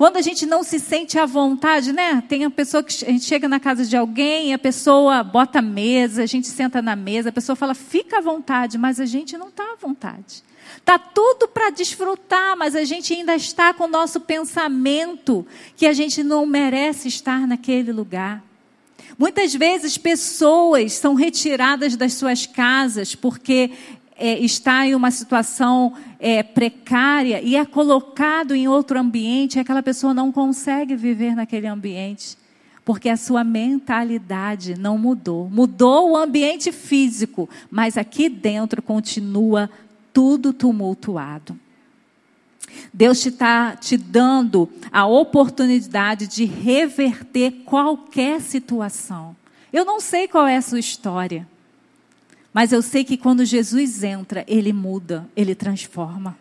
Quando 0.02 0.18
a 0.18 0.22
gente 0.24 0.48
não 0.48 0.64
se 0.64 0.80
sente 0.80 1.20
à 1.20 1.28
vontade, 1.28 1.94
né? 1.94 2.24
Tem 2.28 2.44
a 2.44 2.50
pessoa 2.50 2.82
que 2.82 3.06
a 3.06 3.12
gente 3.12 3.24
chega 3.24 3.48
na 3.48 3.60
casa 3.60 3.86
de 3.86 3.96
alguém, 3.96 4.52
a 4.52 4.58
pessoa 4.58 5.24
bota 5.24 5.60
a 5.60 5.62
mesa, 5.62 6.24
a 6.24 6.26
gente 6.26 6.48
senta 6.48 6.82
na 6.82 6.96
mesa, 6.96 7.30
a 7.30 7.32
pessoa 7.32 7.56
fala, 7.56 7.76
fica 7.76 8.18
à 8.18 8.20
vontade, 8.20 8.80
mas 8.80 9.00
a 9.00 9.06
gente 9.06 9.38
não 9.38 9.50
está 9.50 9.62
à 9.62 9.76
vontade. 9.80 10.44
Tá 10.84 10.98
tudo 10.98 11.48
para 11.48 11.70
desfrutar, 11.70 12.58
mas 12.58 12.76
a 12.76 12.84
gente 12.84 13.14
ainda 13.14 13.36
está 13.36 13.76
com 13.76 13.84
o 13.84 13.88
nosso 13.88 14.20
pensamento 14.22 15.46
que 15.78 15.86
a 15.86 15.94
gente 15.94 16.24
não 16.24 16.48
merece 16.48 17.08
estar 17.08 17.46
naquele 17.46 17.92
lugar. 17.92 18.44
Muitas 19.20 19.54
vezes 19.54 20.00
pessoas 20.00 20.94
são 20.94 21.14
retiradas 21.14 21.96
das 21.96 22.14
suas 22.14 22.48
casas 22.48 23.14
porque 23.14 23.70
é, 24.22 24.38
está 24.40 24.86
em 24.86 24.94
uma 24.94 25.10
situação 25.10 25.94
é, 26.20 26.44
precária 26.44 27.42
e 27.42 27.56
é 27.56 27.66
colocado 27.66 28.54
em 28.54 28.68
outro 28.68 29.00
ambiente, 29.00 29.60
aquela 29.60 29.82
pessoa 29.82 30.14
não 30.14 30.32
consegue 30.32 30.96
viver 30.96 31.36
naquele 31.36 31.66
ambiente. 31.66 32.38
Porque 32.86 33.10
a 33.10 33.18
sua 33.18 33.44
mentalidade 33.44 34.76
não 34.78 34.98
mudou. 34.98 35.50
Mudou 35.50 36.12
o 36.12 36.18
ambiente 36.18 36.72
físico, 36.72 37.50
mas 37.70 37.98
aqui 37.98 38.30
dentro 38.30 38.82
continua 38.82 39.70
tudo 40.14 40.54
tumultuado. 40.54 41.58
Deus 42.94 43.26
está 43.26 43.76
te, 43.76 43.90
te 43.90 43.98
dando 43.98 44.70
a 44.92 45.06
oportunidade 45.08 46.28
de 46.28 46.46
reverter 46.46 47.64
qualquer 47.66 48.40
situação. 48.40 49.36
Eu 49.74 49.84
não 49.84 50.00
sei 50.00 50.28
qual 50.28 50.48
é 50.48 50.58
a 50.58 50.62
sua 50.62 50.80
história. 50.80 51.48
Mas 52.54 52.72
eu 52.72 52.82
sei 52.82 53.04
que 53.04 53.18
quando 53.18 53.46
Jesus 53.46 54.04
entra, 54.04 54.44
ele 54.48 54.74
muda, 54.74 55.28
ele 55.36 55.56
transforma. 55.56 56.38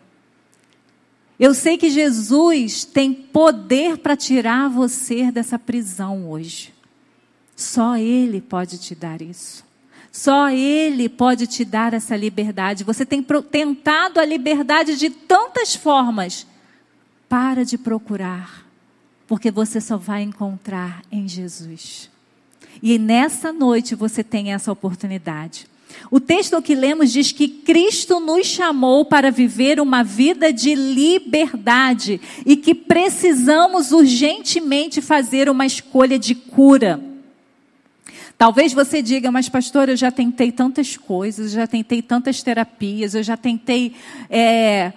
Eu 1.40 1.55
sei 1.55 1.79
que 1.79 1.88
Jesus 1.88 2.85
tem 2.85 3.14
poder 3.14 3.97
para 3.97 4.14
tirar 4.14 4.69
você 4.69 5.33
dessa 5.33 5.59
prisão 5.59 6.29
hoje. 6.29 6.75
Só 7.57 7.97
Ele 7.97 8.43
pode 8.43 8.76
te 8.76 8.95
dar 8.95 9.23
isso. 9.23 9.64
Só 10.12 10.50
Ele 10.50 11.09
pode 11.09 11.47
te 11.47 11.64
dar 11.64 11.95
essa 11.95 12.14
liberdade. 12.14 12.85
Você 12.85 13.07
tem 13.07 13.25
tentado 13.50 14.21
a 14.21 14.25
liberdade 14.25 14.99
de 14.99 15.09
tantas 15.09 15.75
formas. 15.75 16.47
Para 17.26 17.64
de 17.64 17.79
procurar, 17.79 18.67
porque 19.26 19.50
você 19.50 19.81
só 19.81 19.97
vai 19.97 20.23
encontrar 20.23 21.02
em 21.12 21.26
Jesus. 21.29 22.11
E 22.83 22.99
nessa 22.99 23.50
noite 23.50 23.95
você 23.95 24.23
tem 24.25 24.52
essa 24.52 24.71
oportunidade. 24.73 25.67
O 26.11 26.19
texto 26.19 26.61
que 26.61 26.75
lemos 26.75 27.13
diz 27.13 27.33
que 27.33 27.49
Cristo 27.49 28.19
nos 28.19 28.47
chamou 28.47 29.05
para 29.05 29.31
viver 29.31 29.81
uma 29.81 30.03
vida 30.03 30.53
de 30.53 30.75
liberdade 30.75 32.21
e 32.45 32.57
que 32.57 32.75
precisamos 32.75 33.93
urgentemente 33.93 35.01
fazer 35.01 35.49
uma 35.49 35.65
escolha 35.65 36.19
de 36.19 36.35
cura. 36.35 37.01
Talvez 38.37 38.73
você 38.73 39.03
diga, 39.03 39.31
mas 39.31 39.49
pastor, 39.51 39.91
eu 39.91 39.97
já 39.97 40.11
tentei 40.11 40.51
tantas 40.51 40.97
coisas, 40.97 41.53
já 41.53 41.67
tentei 41.67 42.01
tantas 42.01 42.43
terapias, 42.43 43.15
eu 43.15 43.23
já 43.23 43.37
tentei 43.37 43.95
é, 44.31 44.93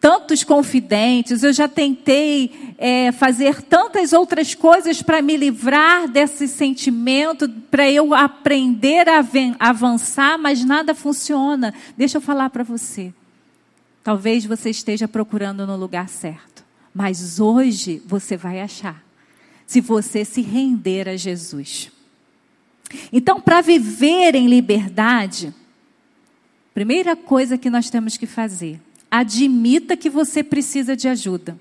tantos 0.00 0.42
confidentes, 0.42 1.42
eu 1.42 1.52
já 1.52 1.68
tentei 1.68 2.74
é, 2.78 3.12
fazer 3.12 3.60
tantas 3.60 4.14
outras 4.14 4.54
coisas 4.54 5.02
para 5.02 5.20
me 5.20 5.36
livrar 5.36 6.08
desse 6.08 6.48
sentimento, 6.48 7.46
para 7.70 7.88
eu 7.90 8.14
aprender 8.14 9.06
a 9.08 9.22
avançar, 9.58 10.38
mas 10.38 10.64
nada 10.64 10.94
funciona. 10.94 11.74
Deixa 11.98 12.16
eu 12.16 12.22
falar 12.22 12.48
para 12.48 12.64
você. 12.64 13.12
Talvez 14.02 14.46
você 14.46 14.70
esteja 14.70 15.06
procurando 15.06 15.66
no 15.66 15.76
lugar 15.76 16.08
certo, 16.08 16.64
mas 16.94 17.38
hoje 17.38 18.02
você 18.06 18.38
vai 18.38 18.62
achar, 18.62 19.04
se 19.66 19.82
você 19.82 20.24
se 20.24 20.40
render 20.40 21.10
a 21.10 21.16
Jesus. 21.16 21.92
Então, 23.12 23.38
para 23.38 23.60
viver 23.60 24.34
em 24.34 24.48
liberdade, 24.48 25.54
primeira 26.72 27.14
coisa 27.14 27.58
que 27.58 27.68
nós 27.68 27.90
temos 27.90 28.16
que 28.16 28.26
fazer 28.26 28.80
admita 29.10 29.96
que 29.96 30.08
você 30.08 30.42
precisa 30.42 30.96
de 30.96 31.08
ajuda. 31.08 31.58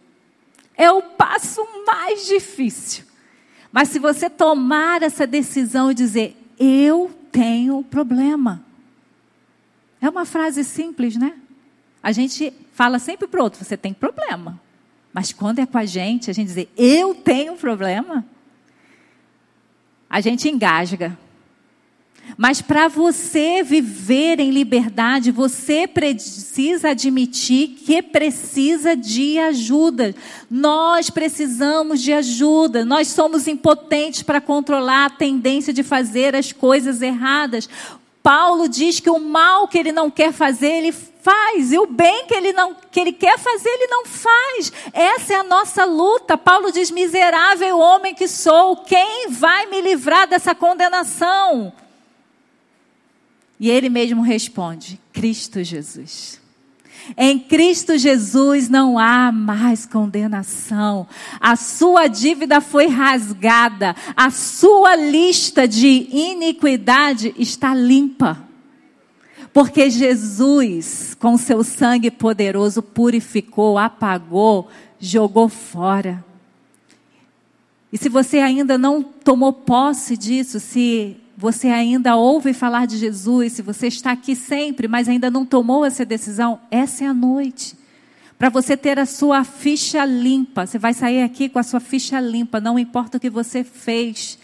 É 0.77 0.91
o 0.91 1.01
passo 1.01 1.65
mais 1.86 2.27
difícil. 2.27 3.03
Mas 3.72 3.89
se 3.89 4.00
você 4.00 4.29
tomar 4.29 5.01
essa 5.01 5.25
decisão 5.27 5.91
e 5.91 5.96
dizer, 5.96 6.36
eu 6.60 7.12
tenho 7.32 7.84
problema. 7.84 8.63
É 10.01 10.10
uma 10.10 10.25
frase 10.25 10.63
simples, 10.63 11.15
né? 11.15 11.34
A 12.01 12.12
gente 12.12 12.53
fala 12.74 13.00
sempre 13.00 13.27
para 13.27 13.41
o 13.41 13.44
outro, 13.44 13.63
você 13.63 13.75
tem 13.75 13.94
problema. 13.94 14.60
Mas 15.13 15.34
quando 15.34 15.60
é 15.60 15.65
com 15.65 15.77
a 15.77 15.86
gente, 15.86 16.29
a 16.29 16.34
gente 16.34 16.48
dizer, 16.48 16.70
eu 16.77 17.13
tenho 17.13 17.56
problema, 17.56 18.25
a 20.10 20.22
gente 20.22 20.48
engasga. 20.48 21.18
Mas 22.41 22.62
para 22.62 22.88
você 22.88 23.62
viver 23.62 24.39
em 24.39 24.50
liberdade, 24.50 25.29
você 25.29 25.86
precisa 25.86 26.91
admitir 26.91 27.81
que 27.86 28.01
precisa 28.01 28.96
de 28.96 29.38
ajuda. 29.38 30.15
Nós 30.50 31.10
precisamos 31.10 32.01
de 32.01 32.13
ajuda. 32.13 32.86
Nós 32.86 33.10
somos 33.10 33.46
impotentes 33.46 34.24
para 34.24 34.39
controlar 34.39 35.08
a 35.08 35.10
tendência 35.10 35.74
de 35.74 35.84
fazer 35.84 36.34
as 36.34 36.53
coisas 36.53 37.01
erradas. 37.01 37.67
Paulo 38.24 38.69
diz 38.69 39.01
que 39.01 39.10
o 39.10 39.19
mal 39.19 39.67
que 39.67 39.77
ele 39.77 39.91
não 39.91 40.10
quer 40.10 40.31
fazer, 40.31 40.69
ele 40.69 40.93
faz, 40.93 41.74
e 41.74 41.77
o 41.77 41.88
bem 41.88 42.25
que 42.25 42.34
ele 42.34 42.53
não 42.53 42.74
que 42.89 43.01
ele 43.01 43.12
quer 43.12 43.38
fazer, 43.38 43.67
ele 43.67 43.88
não 43.88 44.05
faz. 44.05 44.72
Essa 44.93 45.34
é 45.34 45.36
a 45.36 45.43
nossa 45.43 45.84
luta. 45.84 46.38
Paulo 46.38 46.72
diz: 46.72 46.89
"Miserável 46.89 47.77
homem 47.79 48.15
que 48.15 48.29
sou, 48.29 48.77
quem 48.77 49.27
vai 49.27 49.65
me 49.65 49.81
livrar 49.81 50.25
dessa 50.25 50.55
condenação?" 50.55 51.74
E 53.60 53.70
ele 53.70 53.89
mesmo 53.89 54.22
responde: 54.22 55.00
Cristo 55.12 55.63
Jesus. 55.63 56.39
Em 57.18 57.39
Cristo 57.39 57.98
Jesus 57.98 58.70
não 58.70 58.98
há 59.00 59.32
mais 59.32 59.86
condenação. 59.86 61.08
A 61.39 61.56
sua 61.56 62.08
dívida 62.08 62.62
foi 62.62 62.88
rasgada. 62.88 63.96
A 64.16 64.30
sua 64.30 64.96
lista 64.96 65.68
de 65.68 66.08
iniquidade 66.12 67.34
está 67.38 67.74
limpa. 67.74 68.48
Porque 69.51 69.89
Jesus, 69.89 71.16
com 71.16 71.36
seu 71.36 71.63
sangue 71.63 72.12
poderoso, 72.12 72.84
purificou, 72.84 73.78
apagou, 73.78 74.68
jogou 75.00 75.50
fora. 75.50 76.24
E 77.92 77.98
se 77.98 78.08
você 78.08 78.38
ainda 78.38 78.78
não 78.78 79.01
tomou 79.01 79.51
posse 79.51 80.16
disso, 80.16 80.60
se 80.60 81.18
você 81.39 81.69
ainda 81.69 82.17
ouve 82.17 82.51
falar 82.51 82.86
de 82.86 82.98
Jesus, 82.98 83.53
se 83.53 83.62
você 83.62 83.88
está 83.88 84.12
aqui 84.12 84.36
sempre, 84.36 84.89
mas 84.89 85.08
ainda 85.08 85.31
não 85.31 85.46
tomou 85.46 85.86
essa 85.86 86.03
decisão, 86.03 86.60
essa 86.69 87.05
é 87.05 87.08
a 87.08 87.13
noite. 87.13 87.77
Para 88.38 88.50
você 88.50 88.75
ter 88.75 89.00
a 89.00 89.05
sua 89.05 89.46
ficha 89.46 90.03
limpa. 90.03 90.65
Você 90.65 90.77
vai 90.77 90.93
sair 90.93 91.24
aqui 91.24 91.48
com 91.48 91.58
a 91.58 91.63
sua 91.63 91.79
ficha 91.79 92.19
limpa, 92.19 92.60
não 92.60 92.77
importa 92.77 93.15
o 93.15 93.22
que 93.22 93.29
você 93.29 93.63
fez. 93.63 94.38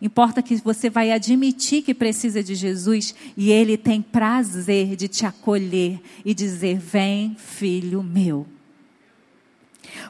Importa 0.00 0.42
que 0.42 0.56
você 0.56 0.90
vai 0.90 1.12
admitir 1.12 1.82
que 1.82 1.94
precisa 1.94 2.42
de 2.42 2.56
Jesus 2.56 3.14
e 3.36 3.52
Ele 3.52 3.76
tem 3.76 4.02
prazer 4.02 4.96
de 4.96 5.06
te 5.06 5.24
acolher 5.24 6.00
e 6.24 6.34
dizer: 6.34 6.76
Vem, 6.76 7.36
filho 7.38 8.02
meu. 8.02 8.48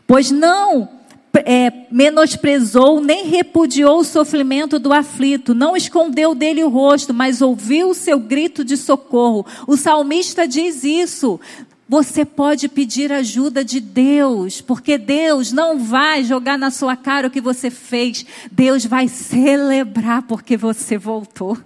Pois 0.06 0.30
não 0.30 0.88
é, 1.38 1.86
menosprezou 1.90 3.00
nem 3.00 3.26
repudiou 3.26 4.00
o 4.00 4.04
sofrimento 4.04 4.78
do 4.78 4.92
aflito, 4.92 5.54
não 5.54 5.76
escondeu 5.76 6.34
dele 6.34 6.62
o 6.62 6.68
rosto, 6.68 7.14
mas 7.14 7.40
ouviu 7.40 7.90
o 7.90 7.94
seu 7.94 8.18
grito 8.18 8.64
de 8.64 8.76
socorro. 8.76 9.46
O 9.66 9.76
salmista 9.76 10.46
diz 10.46 10.84
isso. 10.84 11.40
você 11.88 12.24
pode 12.24 12.68
pedir 12.68 13.12
ajuda 13.12 13.64
de 13.64 13.78
Deus, 13.78 14.60
porque 14.60 14.96
Deus 14.96 15.52
não 15.52 15.78
vai 15.78 16.24
jogar 16.24 16.56
na 16.56 16.70
sua 16.70 16.96
cara 16.96 17.28
o 17.28 17.30
que 17.30 17.40
você 17.40 17.70
fez, 17.70 18.24
Deus 18.50 18.84
vai 18.84 19.08
celebrar 19.08 20.22
porque 20.22 20.56
você 20.56 20.96
voltou. 20.96 21.58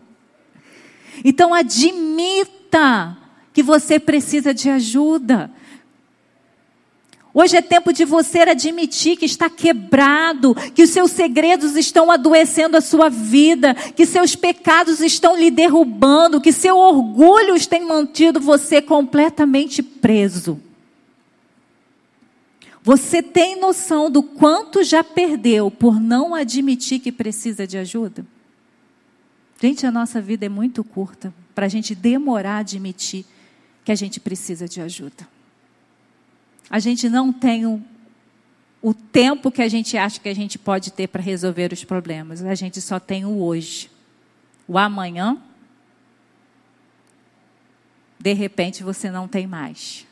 Então 1.24 1.54
admita 1.54 3.16
que 3.52 3.62
você 3.62 3.98
precisa 3.98 4.52
de 4.52 4.68
ajuda. 4.68 5.50
Hoje 7.38 7.54
é 7.54 7.60
tempo 7.60 7.92
de 7.92 8.02
você 8.06 8.38
admitir 8.38 9.18
que 9.18 9.26
está 9.26 9.50
quebrado, 9.50 10.54
que 10.74 10.82
os 10.82 10.88
seus 10.88 11.10
segredos 11.10 11.76
estão 11.76 12.10
adoecendo 12.10 12.78
a 12.78 12.80
sua 12.80 13.10
vida, 13.10 13.74
que 13.74 14.06
seus 14.06 14.34
pecados 14.34 15.00
estão 15.00 15.36
lhe 15.36 15.50
derrubando, 15.50 16.40
que 16.40 16.50
seu 16.50 16.78
orgulho 16.78 17.54
tem 17.68 17.84
mantido 17.84 18.40
você 18.40 18.80
completamente 18.80 19.82
preso. 19.82 20.58
Você 22.82 23.22
tem 23.22 23.60
noção 23.60 24.10
do 24.10 24.22
quanto 24.22 24.82
já 24.82 25.04
perdeu 25.04 25.70
por 25.70 26.00
não 26.00 26.34
admitir 26.34 27.00
que 27.00 27.12
precisa 27.12 27.66
de 27.66 27.76
ajuda? 27.76 28.24
Gente, 29.60 29.86
a 29.86 29.92
nossa 29.92 30.22
vida 30.22 30.46
é 30.46 30.48
muito 30.48 30.82
curta 30.82 31.34
para 31.54 31.66
a 31.66 31.68
gente 31.68 31.94
demorar 31.94 32.54
a 32.54 32.60
admitir 32.60 33.26
que 33.84 33.92
a 33.92 33.94
gente 33.94 34.18
precisa 34.20 34.66
de 34.66 34.80
ajuda. 34.80 35.35
A 36.68 36.78
gente 36.78 37.08
não 37.08 37.32
tem 37.32 37.66
o, 37.66 37.80
tempo 38.94 39.50
que 39.50 39.62
a 39.62 39.68
gente 39.68 39.96
acha 39.96 40.20
que 40.20 40.28
a 40.28 40.34
gente 40.34 40.58
pode 40.58 40.92
ter 40.92 41.06
para 41.08 41.22
resolver 41.22 41.72
os 41.72 41.84
problemas. 41.84 42.42
A 42.44 42.54
gente 42.54 42.80
só 42.80 42.98
tem 42.98 43.24
o 43.24 43.40
hoje. 43.40 43.90
O 44.68 44.76
amanhã, 44.76 45.38
de 48.18 48.32
repente, 48.32 48.82
você 48.82 49.10
não 49.10 49.28
tem 49.28 49.46
mais. 49.46 50.06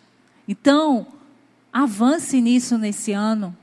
Então, 0.47 1.07
avance 1.73 2.41
nisso 2.41 2.79
nesse 2.79 3.13
ano. 3.13 3.57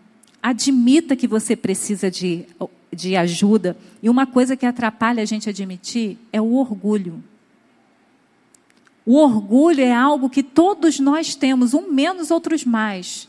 Admita 0.44 1.16
que 1.16 1.28
você 1.28 1.56
precisa 1.56 2.12
de, 2.12 2.46
de 2.92 3.16
ajuda. 3.16 3.78
E 4.04 4.10
uma 4.10 4.26
coisa 4.26 4.58
que 4.58 4.66
atrapalha 4.66 5.22
a 5.22 5.26
gente 5.26 5.50
admitir 5.50 6.18
é 6.34 6.42
o 6.42 6.56
orgulho. 6.56 7.24
O 9.06 9.18
orgulho 9.18 9.82
é 9.82 9.94
algo 9.94 10.30
que 10.30 10.44
todos 10.44 11.00
nós 11.00 11.34
temos, 11.36 11.74
um 11.74 11.92
menos, 11.92 12.30
outros 12.30 12.64
mais. 12.64 13.28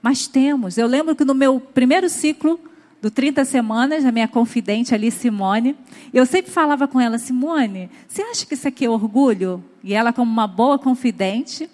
Mas 0.00 0.26
temos. 0.26 0.78
Eu 0.78 0.86
lembro 0.86 1.16
que 1.16 1.24
no 1.24 1.34
meu 1.34 1.58
primeiro 1.58 2.08
ciclo 2.08 2.60
do 3.02 3.10
30 3.10 3.44
semanas, 3.44 4.04
a 4.04 4.12
minha 4.12 4.28
confidente 4.28 4.94
ali, 4.94 5.10
Simone, 5.10 5.76
eu 6.12 6.24
sempre 6.26 6.50
falava 6.50 6.86
com 6.86 7.00
ela, 7.00 7.18
Simone, 7.18 7.90
você 8.08 8.22
acha 8.22 8.46
que 8.46 8.54
isso 8.54 8.66
aqui 8.66 8.84
é 8.84 8.90
orgulho? 8.90 9.62
E 9.82 9.94
ela, 9.94 10.12
como 10.12 10.30
uma 10.30 10.46
boa 10.46 10.78
confidente, 10.78 11.68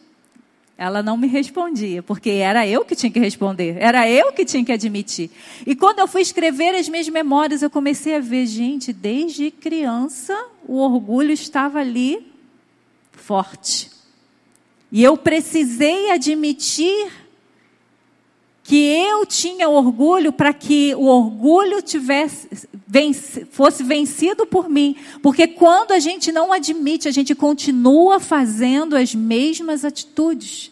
ela 0.76 1.02
não 1.02 1.16
me 1.16 1.26
respondia, 1.26 2.02
porque 2.02 2.30
era 2.30 2.66
eu 2.66 2.84
que 2.84 2.96
tinha 2.96 3.10
que 3.10 3.20
responder, 3.20 3.76
era 3.78 4.08
eu 4.10 4.32
que 4.32 4.44
tinha 4.44 4.64
que 4.64 4.72
admitir. 4.72 5.30
E 5.66 5.74
quando 5.74 6.00
eu 6.00 6.08
fui 6.08 6.20
escrever 6.20 6.74
as 6.74 6.88
minhas 6.88 7.08
memórias, 7.08 7.62
eu 7.62 7.70
comecei 7.70 8.16
a 8.16 8.20
ver, 8.20 8.46
gente, 8.46 8.92
desde 8.92 9.50
criança, 9.50 10.36
o 10.66 10.78
orgulho 10.78 11.30
estava 11.30 11.78
ali 11.78 12.33
forte. 13.24 13.90
E 14.92 15.02
eu 15.02 15.16
precisei 15.16 16.10
admitir 16.10 17.10
que 18.62 18.76
eu 18.76 19.26
tinha 19.26 19.68
orgulho 19.68 20.32
para 20.32 20.52
que 20.52 20.94
o 20.94 21.06
orgulho 21.06 21.82
tivesse, 21.82 22.68
venci, 22.86 23.44
fosse 23.46 23.82
vencido 23.82 24.46
por 24.46 24.68
mim. 24.68 24.96
Porque 25.22 25.46
quando 25.46 25.92
a 25.92 25.98
gente 25.98 26.30
não 26.32 26.52
admite, 26.52 27.08
a 27.08 27.10
gente 27.10 27.34
continua 27.34 28.20
fazendo 28.20 28.96
as 28.96 29.14
mesmas 29.14 29.84
atitudes. 29.84 30.70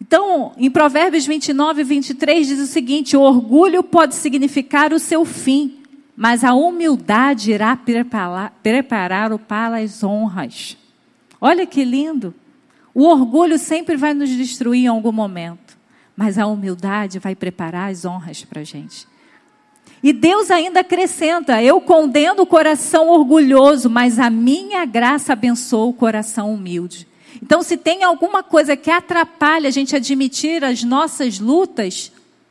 Então, 0.00 0.52
em 0.56 0.70
Provérbios 0.70 1.26
29 1.26 1.82
e 1.82 1.84
23 1.84 2.46
diz 2.46 2.60
o 2.60 2.66
seguinte: 2.66 3.16
o 3.16 3.20
orgulho 3.20 3.82
pode 3.82 4.14
significar 4.14 4.92
o 4.92 4.98
seu 4.98 5.24
fim, 5.24 5.77
mas 6.18 6.42
a 6.42 6.52
humildade 6.52 7.52
irá 7.52 7.76
preparar, 7.76 8.52
preparar-o 8.60 9.38
para 9.38 9.78
as 9.78 10.02
honras. 10.02 10.76
Olha 11.40 11.64
que 11.64 11.84
lindo! 11.84 12.34
O 12.92 13.04
orgulho 13.04 13.56
sempre 13.56 13.96
vai 13.96 14.12
nos 14.12 14.28
destruir 14.28 14.86
em 14.86 14.88
algum 14.88 15.12
momento, 15.12 15.78
mas 16.16 16.36
a 16.36 16.44
humildade 16.44 17.20
vai 17.20 17.36
preparar 17.36 17.92
as 17.92 18.04
honras 18.04 18.44
para 18.44 18.62
a 18.62 18.64
gente. 18.64 19.06
E 20.02 20.12
Deus 20.12 20.50
ainda 20.50 20.80
acrescenta: 20.80 21.62
Eu 21.62 21.80
condeno 21.80 22.42
o 22.42 22.46
coração 22.46 23.10
orgulhoso, 23.10 23.88
mas 23.88 24.18
a 24.18 24.28
minha 24.28 24.84
graça 24.84 25.34
abençoa 25.34 25.86
o 25.86 25.94
coração 25.94 26.52
humilde. 26.52 27.06
Então, 27.40 27.62
se 27.62 27.76
tem 27.76 28.02
alguma 28.02 28.42
coisa 28.42 28.76
que 28.76 28.90
atrapalha 28.90 29.68
a 29.68 29.72
gente 29.72 29.94
admitir 29.94 30.64
as 30.64 30.82
nossas 30.82 31.38
lutas, 31.38 32.10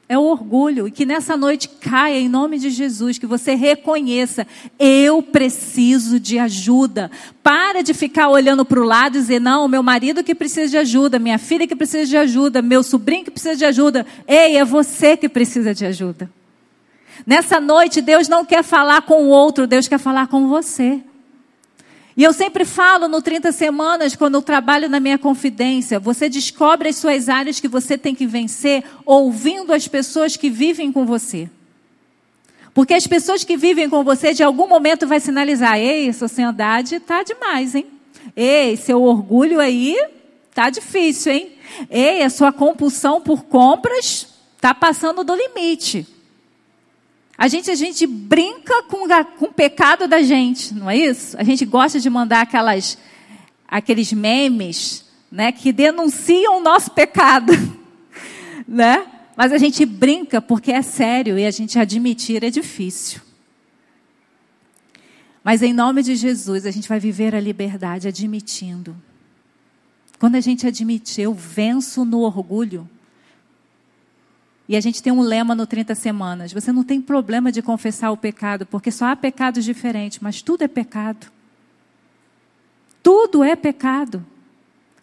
é 0.09 0.17
o 0.17 0.23
orgulho. 0.23 0.87
E 0.87 0.91
que 0.91 1.05
nessa 1.05 1.35
noite 1.35 1.67
caia 1.67 2.19
em 2.19 2.29
nome 2.29 2.57
de 2.57 2.69
Jesus, 2.69 3.17
que 3.17 3.25
você 3.25 3.55
reconheça: 3.55 4.47
eu 4.79 5.21
preciso 5.21 6.19
de 6.19 6.39
ajuda. 6.39 7.11
Para 7.43 7.81
de 7.81 7.93
ficar 7.93 8.29
olhando 8.29 8.63
para 8.63 8.79
o 8.79 8.85
lado 8.85 9.17
e 9.17 9.21
dizer: 9.21 9.39
não, 9.39 9.67
meu 9.67 9.83
marido 9.83 10.23
que 10.23 10.35
precisa 10.35 10.69
de 10.69 10.77
ajuda, 10.77 11.19
minha 11.19 11.37
filha 11.37 11.67
que 11.67 11.75
precisa 11.75 12.05
de 12.05 12.17
ajuda, 12.17 12.61
meu 12.61 12.83
sobrinho 12.83 13.25
que 13.25 13.31
precisa 13.31 13.55
de 13.55 13.65
ajuda. 13.65 14.05
Ei, 14.27 14.57
é 14.57 14.65
você 14.65 15.17
que 15.17 15.27
precisa 15.27 15.73
de 15.73 15.85
ajuda. 15.85 16.29
Nessa 17.25 17.59
noite, 17.59 17.99
Deus 17.99 18.27
não 18.27 18.45
quer 18.45 18.63
falar 18.63 19.01
com 19.01 19.23
o 19.23 19.27
outro, 19.27 19.67
Deus 19.67 19.87
quer 19.87 19.97
falar 19.97 20.27
com 20.27 20.47
você. 20.47 21.01
E 22.17 22.23
eu 22.23 22.33
sempre 22.33 22.65
falo 22.65 23.07
no 23.07 23.21
30 23.21 23.51
semanas, 23.51 24.15
quando 24.15 24.33
eu 24.33 24.41
trabalho 24.41 24.89
na 24.89 24.99
minha 24.99 25.19
confidência, 25.19 25.99
você 25.99 26.27
descobre 26.27 26.89
as 26.89 26.95
suas 26.95 27.29
áreas 27.29 27.59
que 27.59 27.67
você 27.67 27.95
tem 27.95 28.15
que 28.15 28.25
vencer 28.25 28.83
ouvindo 29.05 29.71
as 29.71 29.87
pessoas 29.87 30.35
que 30.35 30.49
vivem 30.49 30.91
com 30.91 31.05
você. 31.05 31.47
Porque 32.73 32.95
as 32.95 33.05
pessoas 33.05 33.43
que 33.43 33.55
vivem 33.55 33.87
com 33.87 34.03
você, 34.03 34.33
de 34.33 34.41
algum 34.41 34.67
momento, 34.67 35.05
vai 35.05 35.19
sinalizar: 35.19 35.77
ei, 35.77 36.11
sua 36.11 36.27
está 36.27 37.21
demais, 37.21 37.75
hein? 37.75 37.85
Ei, 38.35 38.75
seu 38.75 39.03
orgulho 39.03 39.59
aí 39.59 39.95
tá 40.55 40.71
difícil, 40.71 41.33
hein? 41.33 41.51
Ei, 41.87 42.23
a 42.23 42.31
sua 42.31 42.51
compulsão 42.51 43.21
por 43.21 43.43
compras 43.43 44.27
está 44.55 44.73
passando 44.73 45.23
do 45.23 45.35
limite. 45.35 46.16
A 47.37 47.47
gente, 47.47 47.69
a 47.69 47.75
gente 47.75 48.07
brinca 48.07 48.83
com, 48.83 49.07
com 49.37 49.45
o 49.45 49.53
pecado 49.53 50.07
da 50.07 50.23
gente, 50.23 50.73
não 50.73 50.89
é 50.89 50.97
isso? 50.97 51.37
A 51.37 51.43
gente 51.43 51.65
gosta 51.65 51.99
de 51.99 52.09
mandar 52.09 52.41
aquelas, 52.41 52.97
aqueles 53.67 54.11
memes 54.11 55.05
né, 55.31 55.51
que 55.51 55.71
denunciam 55.71 56.57
o 56.57 56.63
nosso 56.63 56.89
pecado. 56.91 57.53
né? 58.67 59.05
Mas 59.35 59.53
a 59.53 59.59
gente 59.59 59.85
brinca 59.85 60.41
porque 60.41 60.71
é 60.71 60.81
sério 60.81 61.37
e 61.37 61.45
a 61.45 61.51
gente 61.51 61.77
admitir 61.77 62.43
é 62.43 62.49
difícil. 62.49 63.21
Mas 65.43 65.61
em 65.61 65.71
nome 65.71 66.01
de 66.01 66.15
Jesus, 66.15 66.65
a 66.65 66.71
gente 66.71 66.89
vai 66.89 66.99
viver 66.99 67.35
a 67.35 67.39
liberdade 67.39 68.07
admitindo. 68.07 68.97
Quando 70.19 70.35
a 70.35 70.41
gente 70.41 70.65
admite, 70.65 71.21
eu 71.21 71.33
venço 71.33 72.03
no 72.03 72.21
orgulho, 72.21 72.89
e 74.67 74.75
a 74.75 74.81
gente 74.81 75.01
tem 75.01 75.13
um 75.13 75.21
lema 75.21 75.55
no 75.55 75.65
30 75.65 75.95
Semanas: 75.95 76.51
você 76.51 76.71
não 76.71 76.83
tem 76.83 77.01
problema 77.01 77.51
de 77.51 77.61
confessar 77.61 78.11
o 78.11 78.17
pecado, 78.17 78.65
porque 78.65 78.91
só 78.91 79.05
há 79.05 79.15
pecados 79.15 79.63
diferentes, 79.63 80.19
mas 80.19 80.41
tudo 80.41 80.63
é 80.63 80.67
pecado. 80.67 81.27
Tudo 83.01 83.43
é 83.43 83.55
pecado. 83.55 84.25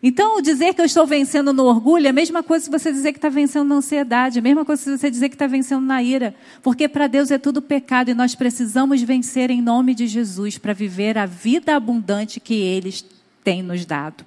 Então, 0.06 0.42
dizer 0.42 0.74
que 0.74 0.82
eu 0.82 0.84
estou 0.84 1.06
vencendo 1.06 1.50
no 1.50 1.64
orgulho 1.64 2.06
é 2.06 2.10
a 2.10 2.12
mesma 2.12 2.42
coisa 2.42 2.66
se 2.66 2.70
você 2.70 2.92
dizer 2.92 3.12
que 3.12 3.16
está 3.16 3.30
vencendo 3.30 3.66
na 3.66 3.76
ansiedade, 3.76 4.38
é 4.38 4.40
a 4.40 4.42
mesma 4.42 4.62
coisa 4.62 4.82
se 4.82 4.98
você 4.98 5.10
dizer 5.10 5.30
que 5.30 5.34
está 5.34 5.46
vencendo 5.46 5.80
na 5.80 6.02
ira. 6.02 6.34
Porque 6.62 6.86
para 6.86 7.06
Deus 7.06 7.30
é 7.30 7.38
tudo 7.38 7.62
pecado 7.62 8.10
e 8.10 8.14
nós 8.14 8.34
precisamos 8.34 9.00
vencer 9.00 9.50
em 9.50 9.62
nome 9.62 9.94
de 9.94 10.06
Jesus 10.06 10.58
para 10.58 10.74
viver 10.74 11.16
a 11.16 11.24
vida 11.24 11.74
abundante 11.74 12.38
que 12.38 12.52
Ele 12.52 12.94
tem 13.42 13.62
nos 13.62 13.86
dado. 13.86 14.26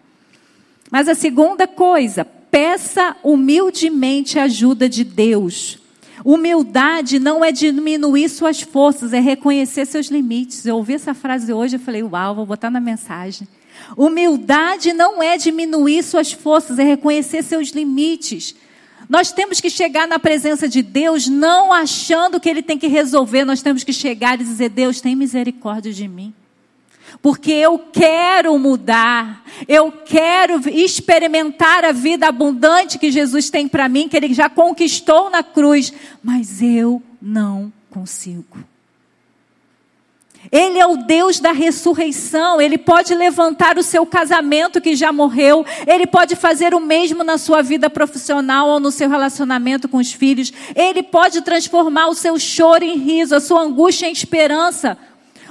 Mas 0.89 1.08
a 1.08 1.13
segunda 1.13 1.67
coisa, 1.67 2.26
peça 2.58 3.15
humildemente 3.24 4.39
a 4.39 4.46
ajuda 4.46 4.89
de 4.89 5.04
Deus. 5.04 5.78
Humildade 6.26 7.20
não 7.20 7.46
é 7.46 7.52
diminuir 7.52 8.28
suas 8.30 8.62
forças, 8.62 9.13
é 9.13 9.20
reconhecer 9.20 9.86
seus 9.86 10.08
limites. 10.08 10.65
Eu 10.65 10.78
ouvi 10.78 10.96
essa 10.96 11.13
frase 11.13 11.54
hoje 11.54 11.76
e 11.76 11.80
falei, 11.80 12.02
uau, 12.02 12.34
vou 12.34 12.48
botar 12.48 12.72
na 12.72 12.80
mensagem. 12.80 13.48
Humildade 13.96 14.91
não 14.91 15.22
é 15.22 15.38
diminuir 15.38 16.02
suas 16.02 16.32
forças, 16.32 16.80
é 16.80 16.84
reconhecer 16.84 17.43
seus 17.43 17.70
limites. 17.70 18.56
Nós 19.08 19.32
temos 19.32 19.62
que 19.62 19.70
chegar 19.70 20.08
na 20.08 20.17
presença 20.17 20.67
de 20.67 20.82
Deus 20.82 21.28
não 21.28 21.72
achando 21.72 22.39
que 22.39 22.50
Ele 22.50 22.63
tem 22.63 22.80
que 22.80 22.88
resolver, 22.88 23.46
nós 23.46 23.62
temos 23.62 23.84
que 23.84 23.93
chegar 23.93 24.41
e 24.41 24.43
dizer: 24.43 24.70
Deus, 24.70 25.00
tem 25.00 25.15
misericórdia 25.15 25.93
de 25.93 26.08
mim 26.08 26.34
porque 27.22 27.52
eu 27.52 27.80
quero 27.91 28.58
mudar, 28.58 29.43
eu 29.67 29.91
quero 29.91 30.62
experimentar 30.70 31.84
a 31.86 31.91
vida 31.91 32.28
abundante 32.28 33.00
que 33.00 33.12
Jesus 33.12 33.50
tem 33.50 33.67
para 33.67 33.89
mim, 33.89 34.08
que 34.08 34.17
Ele 34.17 34.34
já 34.34 34.50
conquistou 34.50 35.30
na 35.30 35.43
cruz, 35.43 35.93
mas 36.24 36.62
eu 36.62 37.02
não 37.22 37.72
consigo. 37.89 38.58
Ele 40.52 40.80
é 40.80 40.86
o 40.86 40.98
Deus 40.98 41.39
da 41.39 41.52
ressurreição. 41.52 42.62
Ele 42.62 42.78
pode 42.78 43.13
levantar 43.13 43.78
o 43.78 43.84
seu 43.84 44.06
casamento 44.06 44.80
que 44.80 44.96
já 44.96 45.12
morreu. 45.12 45.65
Ele 45.86 46.08
pode 46.08 46.36
fazer 46.36 46.74
o 46.74 46.80
mesmo 46.80 47.24
na 47.24 47.38
sua 47.38 47.62
vida 47.62 47.89
profissional 47.89 48.70
ou 48.70 48.80
no 48.80 48.91
seu 48.91 49.10
relacionamento 49.10 49.88
com 49.88 49.98
os 49.98 50.13
filhos. 50.13 50.54
Ele 50.76 51.04
pode 51.04 51.41
transformar 51.41 52.08
o 52.08 52.15
seu 52.15 52.39
choro 52.39 52.84
em 52.84 52.98
riso, 52.98 53.36
a 53.36 53.41
sua 53.41 53.62
angústia 53.62 54.08
em 54.08 54.12
esperança. 54.12 54.98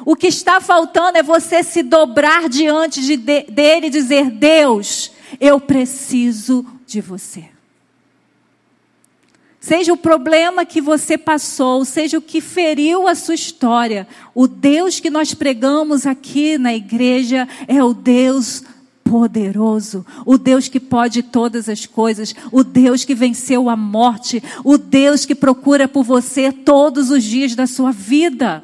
O 0.04 0.14
que 0.14 0.26
está 0.26 0.60
faltando 0.60 1.18
é 1.18 1.22
você 1.22 1.62
se 1.62 1.82
dobrar 1.82 2.48
diante 2.48 3.00
de, 3.00 3.16
de, 3.16 3.42
dele 3.44 3.86
e 3.86 3.90
dizer: 3.90 4.30
Deus, 4.30 5.12
eu 5.40 5.60
preciso 5.60 6.64
de 6.86 7.00
você. 7.00 7.56
Seja 9.66 9.92
o 9.92 9.96
problema 9.96 10.64
que 10.64 10.80
você 10.80 11.18
passou, 11.18 11.84
seja 11.84 12.18
o 12.18 12.22
que 12.22 12.40
feriu 12.40 13.08
a 13.08 13.16
sua 13.16 13.34
história, 13.34 14.06
o 14.32 14.46
Deus 14.46 15.00
que 15.00 15.10
nós 15.10 15.34
pregamos 15.34 16.06
aqui 16.06 16.56
na 16.56 16.72
igreja 16.72 17.48
é 17.66 17.82
o 17.82 17.92
Deus 17.92 18.62
poderoso, 19.02 20.06
o 20.24 20.38
Deus 20.38 20.68
que 20.68 20.78
pode 20.78 21.20
todas 21.20 21.68
as 21.68 21.84
coisas, 21.84 22.32
o 22.52 22.62
Deus 22.62 23.04
que 23.04 23.12
venceu 23.12 23.68
a 23.68 23.76
morte, 23.76 24.40
o 24.62 24.78
Deus 24.78 25.24
que 25.24 25.34
procura 25.34 25.88
por 25.88 26.04
você 26.04 26.52
todos 26.52 27.10
os 27.10 27.24
dias 27.24 27.56
da 27.56 27.66
sua 27.66 27.90
vida. 27.90 28.62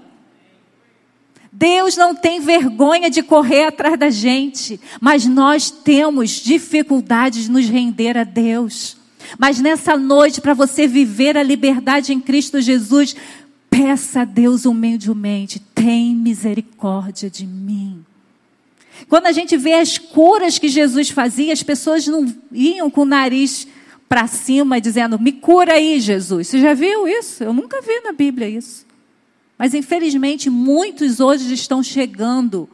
Deus 1.63 1.97
não 1.97 2.13
tem 2.13 2.41
vergonha 2.41 3.09
de 3.09 3.23
correr 3.23 3.67
atrás 3.67 3.97
da 3.97 4.11
gente, 4.11 4.81
mas 5.01 5.27
nós 5.27 5.71
temos 5.71 6.31
dificuldade 6.31 7.45
de 7.45 7.51
nos 7.53 7.69
render 7.69 8.19
a 8.19 8.25
Deus. 8.25 8.97
Mas 9.39 9.61
nessa 9.61 9.97
noite, 9.97 10.41
para 10.41 10.55
você 10.55 10.89
viver 10.89 11.37
a 11.37 11.43
liberdade 11.45 12.13
em 12.13 12.19
Cristo 12.19 12.61
Jesus, 12.61 13.15
peça 13.71 14.23
a 14.23 14.25
Deus 14.25 14.65
humildemente: 14.65 15.61
tem 15.61 16.17
misericórdia 16.17 17.31
de 17.31 17.47
mim. 17.47 18.05
Quando 19.09 19.27
a 19.27 19.33
gente 19.33 19.57
vê 19.57 19.75
as 19.75 19.99
curas 19.99 20.59
que 20.59 20.67
Jesus 20.67 21.11
fazia, 21.11 21.53
as 21.53 21.63
pessoas 21.63 22.09
não 22.09 22.27
iam 22.51 22.91
com 22.91 23.03
o 23.03 23.05
nariz 23.05 23.69
para 24.09 24.27
cima 24.27 24.81
dizendo: 24.81 25.17
Me 25.17 25.31
cura 25.31 25.75
aí, 25.75 26.01
Jesus. 26.01 26.49
Você 26.49 26.59
já 26.59 26.75
viu 26.75 27.07
isso? 27.07 27.45
Eu 27.45 27.53
nunca 27.53 27.81
vi 27.81 28.01
na 28.01 28.11
Bíblia 28.11 28.49
isso. 28.49 28.91
Mas 29.63 29.75
infelizmente 29.75 30.51
muitos 30.51 31.21
hoje 31.21 31.55
estão 31.55 31.85
chegando 31.85 32.69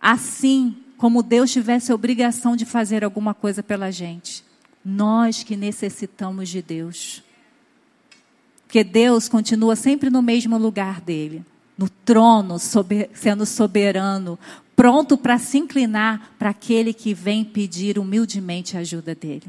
assim, 0.00 0.74
como 0.96 1.22
Deus 1.22 1.52
tivesse 1.52 1.92
a 1.92 1.94
obrigação 1.94 2.56
de 2.56 2.66
fazer 2.66 3.04
alguma 3.04 3.32
coisa 3.32 3.62
pela 3.62 3.92
gente. 3.92 4.44
Nós 4.84 5.44
que 5.44 5.54
necessitamos 5.54 6.48
de 6.48 6.60
Deus. 6.60 7.22
Porque 8.66 8.82
Deus 8.82 9.28
continua 9.28 9.76
sempre 9.76 10.10
no 10.10 10.20
mesmo 10.20 10.58
lugar 10.58 11.00
dele, 11.00 11.44
no 11.78 11.88
trono, 11.88 12.58
sober, 12.58 13.08
sendo 13.14 13.46
soberano, 13.46 14.36
pronto 14.74 15.16
para 15.16 15.38
se 15.38 15.58
inclinar 15.58 16.34
para 16.40 16.50
aquele 16.50 16.92
que 16.92 17.14
vem 17.14 17.44
pedir 17.44 18.00
humildemente 18.00 18.76
a 18.76 18.80
ajuda 18.80 19.14
dele. 19.14 19.46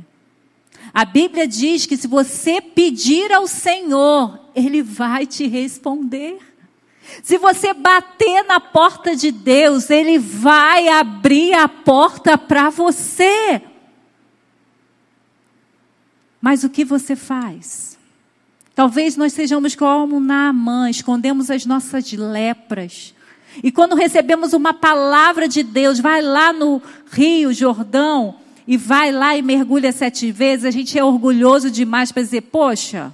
A 0.94 1.06
Bíblia 1.06 1.48
diz 1.48 1.86
que 1.86 1.96
se 1.96 2.08
você 2.08 2.60
pedir 2.60 3.32
ao 3.32 3.48
Senhor, 3.48 4.40
Ele 4.56 4.82
vai 4.82 5.26
te 5.26 5.48
responder. 5.48 6.38
Se 7.24 7.38
você 7.38 7.74
bater 7.74 8.44
na 8.44 8.60
porta 8.60 9.16
de 9.16 9.32
Deus, 9.32 9.90
Ele 9.90 10.18
vai 10.18 10.88
abrir 10.88 11.54
a 11.54 11.68
porta 11.68 12.38
para 12.38 12.70
você. 12.70 13.62
Mas 16.42 16.64
o 16.64 16.70
que 16.70 16.84
você 16.84 17.16
faz? 17.16 17.98
Talvez 18.74 19.16
nós 19.16 19.34
sejamos 19.34 19.76
como 19.76 20.20
Naamã, 20.20 20.90
escondemos 20.90 21.52
as 21.52 21.66
nossas 21.66 22.12
lepras. 22.14 23.14
E 23.64 23.72
quando 23.72 23.96
recebemos 23.96 24.54
uma 24.54 24.74
palavra 24.74 25.48
de 25.48 25.62
Deus, 25.62 26.00
vai 26.00 26.22
lá 26.22 26.52
no 26.52 26.82
Rio 27.12 27.54
Jordão 27.54 28.41
e 28.68 28.78
vai 28.78 29.12
lá 29.12 29.36
e 29.36 29.42
mergulha 29.42 29.92
sete 29.92 30.32
vezes, 30.32 30.66
a 30.66 30.72
gente 30.72 30.98
é 30.98 31.04
orgulhoso 31.04 31.70
demais 31.72 32.12
para 32.12 32.22
dizer: 32.22 32.42
Poxa, 32.42 33.12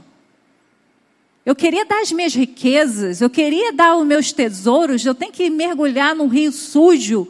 eu 1.45 1.55
queria 1.55 1.85
dar 1.85 2.01
as 2.01 2.11
minhas 2.11 2.33
riquezas, 2.35 3.21
eu 3.21 3.29
queria 3.29 3.73
dar 3.73 3.95
os 3.95 4.05
meus 4.05 4.31
tesouros, 4.31 5.05
eu 5.05 5.15
tenho 5.15 5.31
que 5.31 5.49
mergulhar 5.49 6.15
num 6.15 6.27
rio 6.27 6.51
sujo. 6.51 7.27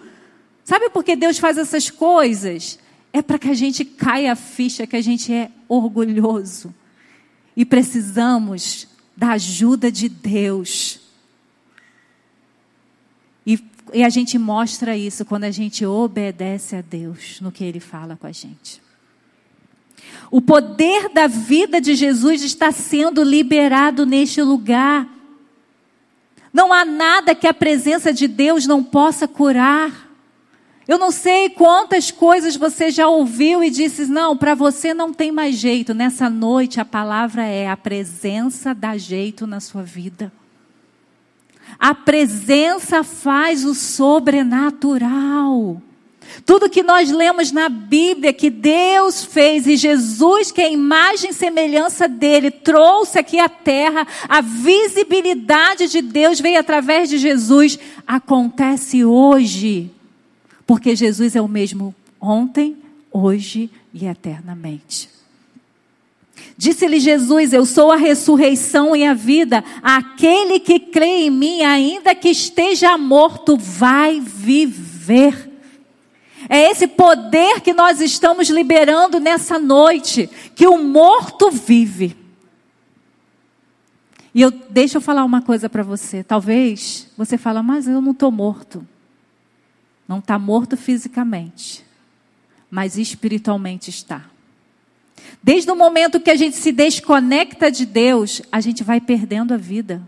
Sabe 0.64 0.90
por 0.90 1.04
que 1.04 1.16
Deus 1.16 1.38
faz 1.38 1.58
essas 1.58 1.90
coisas? 1.90 2.80
é 3.18 3.22
para 3.22 3.40
que 3.40 3.50
a 3.50 3.54
gente 3.54 3.84
caia 3.84 4.34
a 4.34 4.36
ficha 4.36 4.86
que 4.86 4.96
a 4.96 5.02
gente 5.02 5.34
é 5.34 5.50
orgulhoso. 5.68 6.74
E 7.56 7.66
precisamos 7.66 8.88
da 9.16 9.32
ajuda 9.32 9.92
de 9.92 10.08
Deus. 10.08 11.00
E, 13.94 14.04
a 14.04 14.10
gente 14.10 14.38
mostra 14.38 14.96
isso 14.98 15.26
quando 15.26 15.46
a 15.46 15.52
gente 15.52 15.86
obedece 15.86 16.76
a 16.76 16.82
Deus 16.82 17.40
no 17.42 17.52
que 17.52 17.64
Ele 17.64 17.80
fala 17.80 18.16
com 18.16 18.28
a 18.28 18.32
gente. 18.32 18.82
O 20.30 20.42
poder 20.42 21.10
da 21.10 21.28
vida 21.28 21.80
de 21.80 21.96
Jesus 21.96 22.44
está 22.44 22.72
sendo 22.72 23.24
liberado 23.24 24.06
neste 24.06 24.42
lugar. 24.42 25.08
Não 26.52 26.74
há 26.74 26.84
nada 26.84 27.36
que 27.36 27.48
a 27.48 27.54
presença 27.54 28.12
de 28.12 28.28
Deus 28.28 28.66
não 28.66 28.84
possa 28.84 29.28
curar. 29.28 30.08
Eu 30.88 30.98
não 30.98 31.12
sei 31.12 31.50
quantas 31.50 32.12
coisas 32.12 32.56
você 32.56 32.90
já 32.90 33.08
ouviu 33.08 33.64
e 33.64 33.70
disse: 33.70 34.06
não, 34.06 34.38
para 34.38 34.56
você 34.56 34.94
não 34.94 35.14
tem 35.14 35.32
mais 35.32 35.56
jeito. 35.56 35.94
Nessa 35.94 36.30
noite 36.30 36.80
a 36.80 36.86
palavra 36.86 37.44
é: 37.44 37.70
a 37.70 37.76
presença 37.76 38.74
dá 38.74 38.98
jeito 38.98 39.46
na 39.46 39.60
sua 39.60 39.84
vida. 39.84 40.32
A 41.80 41.94
presença 41.94 43.04
faz 43.04 43.64
o 43.64 43.74
sobrenatural. 43.74 45.82
Tudo 46.46 46.70
que 46.70 46.84
nós 46.84 47.12
lemos 47.12 47.52
na 47.52 47.70
Bíblia 47.70 48.34
que 48.34 48.50
Deus 48.50 49.24
fez 49.24 49.66
e 49.66 49.78
Jesus, 49.78 50.52
que 50.52 50.62
é 50.62 50.66
a 50.66 50.72
imagem 50.72 51.32
e 51.32 51.34
semelhança 51.34 52.08
dele, 52.08 52.52
trouxe 52.52 53.20
aqui 53.20 53.40
à 53.40 53.48
terra, 53.48 54.06
a 54.28 54.42
visibilidade 54.42 55.88
de 55.88 56.02
Deus 56.02 56.40
veio 56.40 56.60
através 56.60 57.10
de 57.10 57.18
Jesus, 57.18 57.80
acontece 58.06 59.06
hoje 59.06 59.92
porque 60.68 60.98
Jesus 60.98 61.34
é 61.34 61.42
o 61.42 61.48
mesmo 61.48 61.96
ontem, 62.20 62.76
hoje 63.10 63.72
e 63.94 64.06
eternamente. 64.06 65.10
Disse-lhe 66.56 67.00
Jesus: 67.00 67.54
Eu 67.54 67.66
sou 67.66 67.92
a 67.92 67.96
ressurreição 67.96 68.96
e 68.96 69.06
a 69.06 69.14
vida. 69.14 69.64
Aquele 69.82 70.60
que 70.60 70.80
crê 70.80 71.26
em 71.26 71.30
mim, 71.30 71.64
ainda 71.64 72.14
que 72.14 72.30
esteja 72.30 72.98
morto, 72.98 73.58
vai 73.58 74.20
viver. 74.22 75.52
É 76.50 76.70
esse 76.72 76.88
poder 76.88 77.62
que 77.62 77.74
nós 77.74 78.00
estamos 78.00 78.50
liberando 78.50 79.20
nessa 79.20 79.60
noite, 79.60 80.30
que 80.56 80.68
o 80.68 80.78
morto 80.78 81.52
vive. 81.52 82.16
E 84.34 84.42
eu 84.42 84.52
deixa 84.52 84.98
eu 84.98 85.02
falar 85.02 85.24
uma 85.26 85.42
coisa 85.42 85.68
para 85.68 85.82
você. 85.82 86.24
Talvez 86.24 87.08
você 87.18 87.38
fala, 87.38 87.64
mas 87.64 87.88
eu 87.88 88.02
não 88.02 88.12
estou 88.12 88.32
morto. 88.32 88.88
Não 90.08 90.20
está 90.20 90.40
morto 90.40 90.78
fisicamente, 90.78 91.84
mas 92.72 92.98
espiritualmente 92.98 93.90
está. 93.90 94.26
Desde 95.42 95.72
o 95.72 95.76
momento 95.76 96.20
que 96.20 96.32
a 96.32 96.36
gente 96.36 96.58
se 96.58 96.72
desconecta 96.72 97.72
de 97.72 97.86
Deus, 97.86 98.42
a 98.52 98.60
gente 98.60 98.84
vai 98.84 99.00
perdendo 99.00 99.54
a 99.54 99.58
vida. 99.58 100.02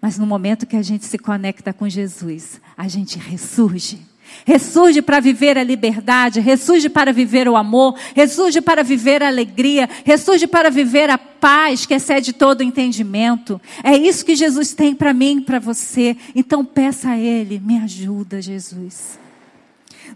Mas 0.00 0.18
no 0.18 0.26
momento 0.26 0.66
que 0.66 0.76
a 0.76 0.82
gente 0.82 1.04
se 1.06 1.16
conecta 1.16 1.72
com 1.72 1.88
Jesus, 1.88 2.60
a 2.76 2.88
gente 2.88 3.18
ressurge. 3.18 4.00
Ressurge 4.44 5.00
para 5.00 5.20
viver 5.20 5.56
a 5.56 5.62
liberdade, 5.62 6.40
ressurge 6.40 6.88
para 6.88 7.12
viver 7.12 7.48
o 7.48 7.56
amor, 7.56 7.96
ressurge 8.14 8.60
para 8.60 8.82
viver 8.82 9.22
a 9.22 9.28
alegria, 9.28 9.88
ressurge 10.04 10.46
para 10.46 10.70
viver 10.70 11.10
a 11.10 11.18
paz 11.18 11.86
que 11.86 11.94
excede 11.94 12.32
todo 12.32 12.62
entendimento. 12.62 13.60
É 13.84 13.96
isso 13.96 14.24
que 14.24 14.34
Jesus 14.34 14.72
tem 14.72 14.94
para 14.94 15.12
mim 15.12 15.40
para 15.40 15.58
você. 15.58 16.16
Então 16.34 16.64
peça 16.64 17.10
a 17.10 17.18
Ele, 17.18 17.60
me 17.60 17.78
ajuda, 17.78 18.42
Jesus. 18.42 19.18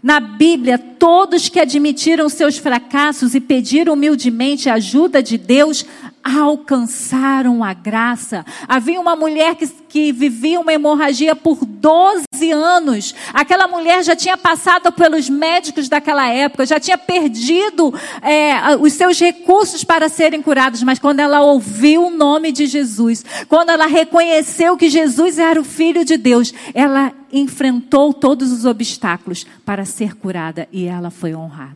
Na 0.01 0.19
Bíblia, 0.19 0.77
todos 0.77 1.49
que 1.49 1.59
admitiram 1.59 2.29
seus 2.29 2.57
fracassos 2.57 3.35
e 3.35 3.39
pediram 3.39 3.93
humildemente 3.93 4.69
a 4.69 4.75
ajuda 4.75 5.21
de 5.21 5.37
Deus 5.37 5.85
alcançaram 6.23 7.63
a 7.63 7.73
graça. 7.73 8.45
Havia 8.67 8.99
uma 8.99 9.15
mulher 9.15 9.55
que, 9.55 9.67
que 9.67 10.11
vivia 10.11 10.59
uma 10.59 10.73
hemorragia 10.73 11.35
por 11.35 11.65
12 11.65 12.26
anos. 12.51 13.13
Aquela 13.33 13.67
mulher 13.67 14.03
já 14.03 14.15
tinha 14.15 14.37
passado 14.37 14.91
pelos 14.91 15.29
médicos 15.29 15.89
daquela 15.89 16.27
época, 16.27 16.65
já 16.65 16.79
tinha 16.79 16.97
perdido 16.97 17.93
é, 18.21 18.75
os 18.79 18.93
seus 18.93 19.19
recursos 19.19 19.83
para 19.83 20.09
serem 20.09 20.41
curados, 20.41 20.83
mas 20.83 20.99
quando 20.99 21.19
ela 21.19 21.41
ouviu 21.41 22.07
o 22.07 22.09
nome 22.09 22.51
de 22.51 22.65
Jesus, 22.65 23.23
quando 23.47 23.69
ela 23.69 23.87
reconheceu 23.87 24.77
que 24.77 24.89
Jesus 24.89 25.37
era 25.39 25.59
o 25.59 25.63
Filho 25.63 26.05
de 26.05 26.17
Deus, 26.17 26.53
ela 26.73 27.13
enfrentou 27.31 28.13
todos 28.13 28.51
os 28.51 28.65
obstáculos 28.65 29.45
para 29.65 29.85
ser 29.85 30.15
curada 30.15 30.67
e 30.71 30.85
ela 30.85 31.09
foi 31.09 31.35
honrada. 31.35 31.75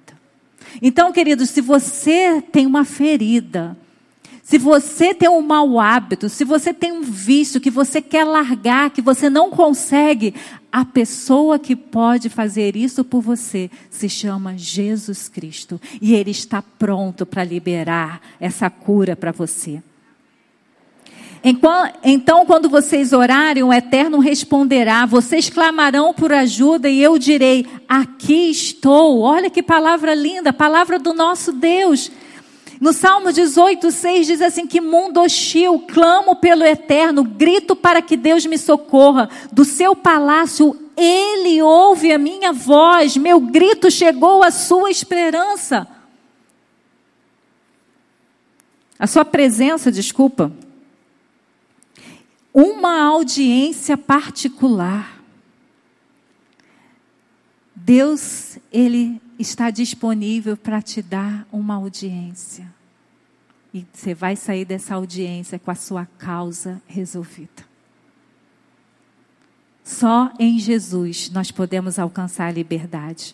Então, 0.81 1.11
queridos, 1.11 1.49
se 1.49 1.61
você 1.61 2.41
tem 2.51 2.65
uma 2.65 2.85
ferida, 2.85 3.75
Se 4.43 4.57
você 4.57 5.13
tem 5.13 5.29
um 5.29 5.41
mau 5.41 5.79
hábito, 5.79 6.27
se 6.27 6.43
você 6.43 6.73
tem 6.73 6.91
um 6.91 7.01
vício 7.01 7.61
que 7.61 7.69
você 7.69 8.01
quer 8.01 8.23
largar, 8.23 8.89
que 8.89 9.01
você 9.01 9.29
não 9.29 9.51
consegue, 9.51 10.33
a 10.71 10.83
pessoa 10.83 11.59
que 11.59 11.75
pode 11.75 12.29
fazer 12.29 12.75
isso 12.75 13.03
por 13.03 13.21
você 13.21 13.69
se 13.89 14.09
chama 14.09 14.57
Jesus 14.57 15.29
Cristo. 15.29 15.79
E 16.01 16.15
Ele 16.15 16.31
está 16.31 16.61
pronto 16.61 17.25
para 17.25 17.43
liberar 17.43 18.21
essa 18.39 18.69
cura 18.69 19.15
para 19.15 19.31
você. 19.31 19.81
Então, 21.43 22.45
quando 22.45 22.69
vocês 22.69 23.13
orarem, 23.13 23.63
o 23.63 23.73
Eterno 23.73 24.19
responderá. 24.19 25.07
Vocês 25.07 25.49
clamarão 25.49 26.13
por 26.13 26.31
ajuda 26.31 26.87
e 26.87 27.01
eu 27.01 27.17
direi: 27.17 27.65
Aqui 27.89 28.51
estou. 28.51 29.21
Olha 29.21 29.49
que 29.49 29.63
palavra 29.63 30.13
linda, 30.13 30.53
palavra 30.53 30.99
do 30.99 31.13
nosso 31.13 31.51
Deus. 31.51 32.11
No 32.81 32.91
Salmo 32.91 33.31
18, 33.31 33.91
6 33.91 34.27
diz 34.27 34.41
assim: 34.41 34.65
Que 34.65 34.81
mundo 34.81 35.21
hostil, 35.21 35.85
clamo 35.87 36.35
pelo 36.35 36.65
Eterno, 36.65 37.23
grito 37.23 37.75
para 37.75 38.01
que 38.01 38.17
Deus 38.17 38.45
me 38.45 38.57
socorra. 38.57 39.29
Do 39.51 39.63
seu 39.63 39.95
palácio, 39.95 40.75
ele 40.97 41.61
ouve 41.61 42.11
a 42.11 42.17
minha 42.17 42.51
voz, 42.51 43.15
meu 43.15 43.39
grito 43.39 43.91
chegou 43.91 44.43
à 44.43 44.49
sua 44.49 44.89
esperança. 44.89 45.87
A 48.97 49.05
sua 49.05 49.23
presença, 49.23 49.91
desculpa 49.91 50.51
uma 52.53 53.01
audiência 53.03 53.97
particular. 53.97 55.20
Deus, 57.83 58.59
ele 58.71 59.19
está 59.39 59.71
disponível 59.71 60.55
para 60.55 60.81
te 60.81 61.01
dar 61.01 61.47
uma 61.51 61.75
audiência. 61.75 62.71
E 63.73 63.85
você 63.91 64.13
vai 64.13 64.35
sair 64.35 64.65
dessa 64.65 64.95
audiência 64.95 65.57
com 65.57 65.71
a 65.71 65.75
sua 65.75 66.05
causa 66.17 66.79
resolvida. 66.85 67.71
Só 69.83 70.31
em 70.37 70.59
Jesus 70.59 71.31
nós 71.31 71.49
podemos 71.49 71.97
alcançar 71.97 72.47
a 72.47 72.51
liberdade. 72.51 73.33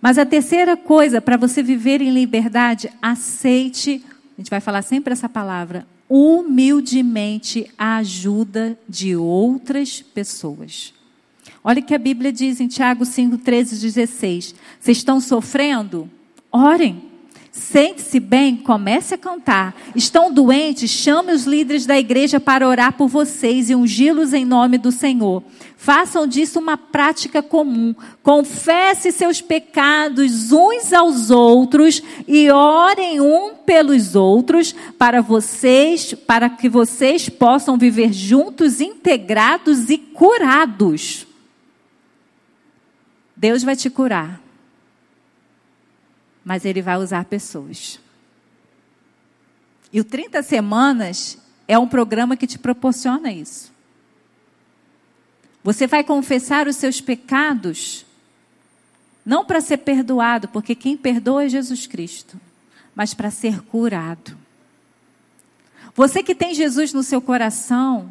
Mas 0.00 0.18
a 0.18 0.26
terceira 0.26 0.76
coisa, 0.76 1.20
para 1.20 1.36
você 1.36 1.62
viver 1.62 2.00
em 2.00 2.10
liberdade, 2.10 2.90
aceite, 3.00 4.04
a 4.36 4.40
gente 4.40 4.50
vai 4.50 4.60
falar 4.60 4.82
sempre 4.82 5.12
essa 5.12 5.28
palavra, 5.28 5.86
humildemente 6.08 7.70
a 7.78 7.98
ajuda 7.98 8.76
de 8.88 9.14
outras 9.14 10.02
pessoas. 10.02 10.95
Olha 11.68 11.80
o 11.80 11.84
que 11.84 11.96
a 11.96 11.98
Bíblia 11.98 12.30
diz 12.30 12.60
em 12.60 12.68
Tiago 12.68 13.04
5, 13.04 13.38
13, 13.38 13.80
16. 13.80 14.54
Vocês 14.78 14.98
estão 14.98 15.18
sofrendo? 15.18 16.08
Orem. 16.52 17.02
Sente-se 17.50 18.20
bem, 18.20 18.56
comece 18.56 19.14
a 19.14 19.18
cantar. 19.18 19.74
Estão 19.92 20.32
doentes? 20.32 20.88
Chame 20.88 21.32
os 21.32 21.44
líderes 21.44 21.84
da 21.84 21.98
igreja 21.98 22.38
para 22.38 22.68
orar 22.68 22.92
por 22.92 23.08
vocês 23.08 23.68
e 23.68 23.74
ungí-los 23.74 24.32
em 24.32 24.44
nome 24.44 24.78
do 24.78 24.92
Senhor. 24.92 25.42
Façam 25.76 26.24
disso 26.24 26.60
uma 26.60 26.76
prática 26.76 27.42
comum. 27.42 27.96
Confesse 28.22 29.10
seus 29.10 29.40
pecados 29.40 30.52
uns 30.52 30.92
aos 30.92 31.30
outros 31.32 32.00
e 32.28 32.48
orem 32.48 33.20
um 33.20 33.56
pelos 33.66 34.14
outros 34.14 34.72
para 34.96 35.20
vocês, 35.20 36.14
para 36.14 36.48
que 36.48 36.68
vocês 36.68 37.28
possam 37.28 37.76
viver 37.76 38.12
juntos, 38.12 38.80
integrados 38.80 39.90
e 39.90 39.98
curados. 39.98 41.25
Deus 43.36 43.62
vai 43.62 43.76
te 43.76 43.90
curar 43.90 44.40
mas 46.46 46.64
ele 46.64 46.80
vai 46.80 46.96
usar 46.96 47.24
pessoas. 47.24 47.98
E 49.92 50.00
o 50.00 50.04
30 50.04 50.44
Semanas 50.44 51.36
é 51.66 51.76
um 51.76 51.88
programa 51.88 52.36
que 52.36 52.46
te 52.46 52.56
proporciona 52.56 53.32
isso. 53.32 53.72
Você 55.64 55.88
vai 55.88 56.04
confessar 56.04 56.68
os 56.68 56.76
seus 56.76 57.00
pecados, 57.00 58.06
não 59.24 59.44
para 59.44 59.60
ser 59.60 59.78
perdoado, 59.78 60.46
porque 60.46 60.76
quem 60.76 60.96
perdoa 60.96 61.46
é 61.46 61.48
Jesus 61.48 61.88
Cristo, 61.88 62.40
mas 62.94 63.12
para 63.12 63.32
ser 63.32 63.62
curado. 63.62 64.38
Você 65.96 66.22
que 66.22 66.32
tem 66.34 66.54
Jesus 66.54 66.92
no 66.92 67.02
seu 67.02 67.20
coração, 67.20 68.08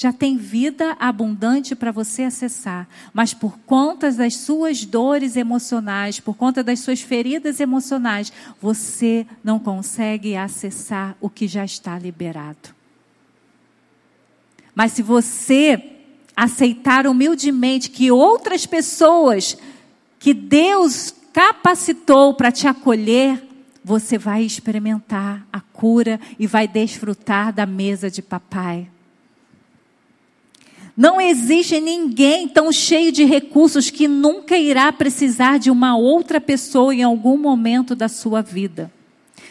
já 0.00 0.14
tem 0.14 0.38
vida 0.38 0.96
abundante 0.98 1.76
para 1.76 1.92
você 1.92 2.22
acessar, 2.22 2.88
mas 3.12 3.34
por 3.34 3.58
conta 3.66 4.10
das 4.10 4.34
suas 4.34 4.82
dores 4.82 5.36
emocionais, 5.36 6.18
por 6.18 6.34
conta 6.38 6.64
das 6.64 6.80
suas 6.80 7.02
feridas 7.02 7.60
emocionais, 7.60 8.32
você 8.62 9.26
não 9.44 9.58
consegue 9.58 10.36
acessar 10.36 11.14
o 11.20 11.28
que 11.28 11.46
já 11.46 11.66
está 11.66 11.98
liberado. 11.98 12.70
Mas 14.74 14.92
se 14.92 15.02
você 15.02 15.98
aceitar 16.34 17.06
humildemente 17.06 17.90
que 17.90 18.10
outras 18.10 18.64
pessoas 18.64 19.54
que 20.18 20.32
Deus 20.32 21.14
capacitou 21.30 22.32
para 22.32 22.50
te 22.50 22.66
acolher, 22.66 23.46
você 23.84 24.16
vai 24.16 24.44
experimentar 24.44 25.46
a 25.52 25.60
cura 25.60 26.18
e 26.38 26.46
vai 26.46 26.66
desfrutar 26.66 27.52
da 27.52 27.66
mesa 27.66 28.10
de 28.10 28.22
papai. 28.22 28.88
Não 31.00 31.18
existe 31.18 31.80
ninguém 31.80 32.46
tão 32.46 32.70
cheio 32.70 33.10
de 33.10 33.24
recursos 33.24 33.88
que 33.88 34.06
nunca 34.06 34.58
irá 34.58 34.92
precisar 34.92 35.58
de 35.58 35.70
uma 35.70 35.96
outra 35.96 36.38
pessoa 36.38 36.94
em 36.94 37.02
algum 37.02 37.38
momento 37.38 37.94
da 37.94 38.06
sua 38.06 38.42
vida. 38.42 38.92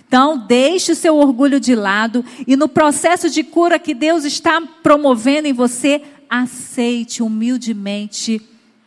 Então, 0.08 0.38
deixe 0.46 0.92
o 0.92 0.96
seu 0.96 1.18
orgulho 1.18 1.60
de 1.60 1.74
lado 1.74 2.24
e 2.46 2.56
no 2.56 2.70
processo 2.70 3.32
de 3.32 3.44
cura 3.44 3.80
que 3.80 3.96
Deus 3.96 4.26
está 4.26 4.62
promovendo 4.62 5.48
em 5.48 5.52
você, 5.52 6.04
aceite 6.30 7.24
humildemente 7.24 8.40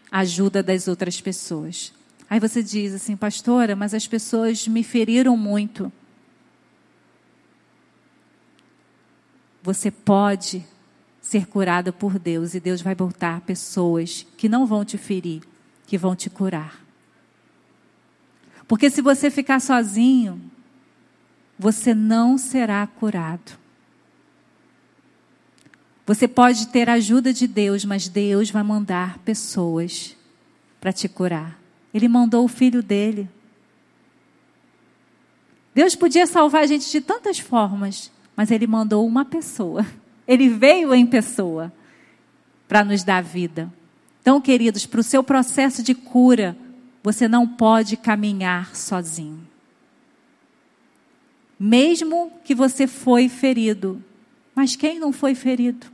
a 0.08 0.20
ajuda 0.20 0.62
das 0.62 0.86
outras 0.86 1.20
pessoas. 1.20 1.92
Aí 2.30 2.38
você 2.38 2.62
diz 2.62 2.94
assim, 2.94 3.16
pastora, 3.16 3.74
mas 3.74 3.92
as 3.92 4.06
pessoas 4.06 4.68
me 4.68 4.84
feriram 4.84 5.36
muito. 5.36 5.92
Você 9.64 9.90
pode 9.90 10.64
ser 11.22 11.46
curada 11.46 11.92
por 11.92 12.18
Deus 12.18 12.52
e 12.52 12.60
Deus 12.60 12.82
vai 12.82 12.96
botar 12.96 13.40
pessoas 13.42 14.26
que 14.36 14.48
não 14.48 14.66
vão 14.66 14.84
te 14.84 14.98
ferir, 14.98 15.42
que 15.86 15.96
vão 15.96 16.16
te 16.16 16.28
curar. 16.28 16.84
Porque 18.66 18.90
se 18.90 19.00
você 19.00 19.30
ficar 19.30 19.60
sozinho, 19.60 20.42
você 21.56 21.94
não 21.94 22.36
será 22.36 22.84
curado. 22.86 23.52
Você 26.04 26.26
pode 26.26 26.66
ter 26.68 26.90
a 26.90 26.94
ajuda 26.94 27.32
de 27.32 27.46
Deus, 27.46 27.84
mas 27.84 28.08
Deus 28.08 28.50
vai 28.50 28.64
mandar 28.64 29.18
pessoas 29.18 30.16
para 30.80 30.92
te 30.92 31.08
curar. 31.08 31.56
Ele 31.94 32.08
mandou 32.08 32.44
o 32.44 32.48
filho 32.48 32.82
dele. 32.82 33.30
Deus 35.72 35.94
podia 35.94 36.26
salvar 36.26 36.64
a 36.64 36.66
gente 36.66 36.90
de 36.90 37.00
tantas 37.00 37.38
formas, 37.38 38.10
mas 38.34 38.50
ele 38.50 38.66
mandou 38.66 39.06
uma 39.06 39.24
pessoa 39.24 39.86
ele 40.32 40.48
veio 40.48 40.94
em 40.94 41.06
pessoa 41.06 41.70
para 42.66 42.82
nos 42.82 43.04
dar 43.04 43.22
vida. 43.22 43.70
Então, 44.22 44.40
queridos, 44.40 44.86
para 44.86 45.00
o 45.00 45.02
seu 45.02 45.22
processo 45.22 45.82
de 45.82 45.94
cura, 45.94 46.56
você 47.02 47.28
não 47.28 47.46
pode 47.46 47.98
caminhar 47.98 48.74
sozinho. 48.74 49.46
Mesmo 51.58 52.32
que 52.42 52.54
você 52.54 52.86
foi 52.86 53.28
ferido, 53.28 54.02
mas 54.54 54.74
quem 54.74 54.98
não 54.98 55.12
foi 55.12 55.34
ferido? 55.34 55.86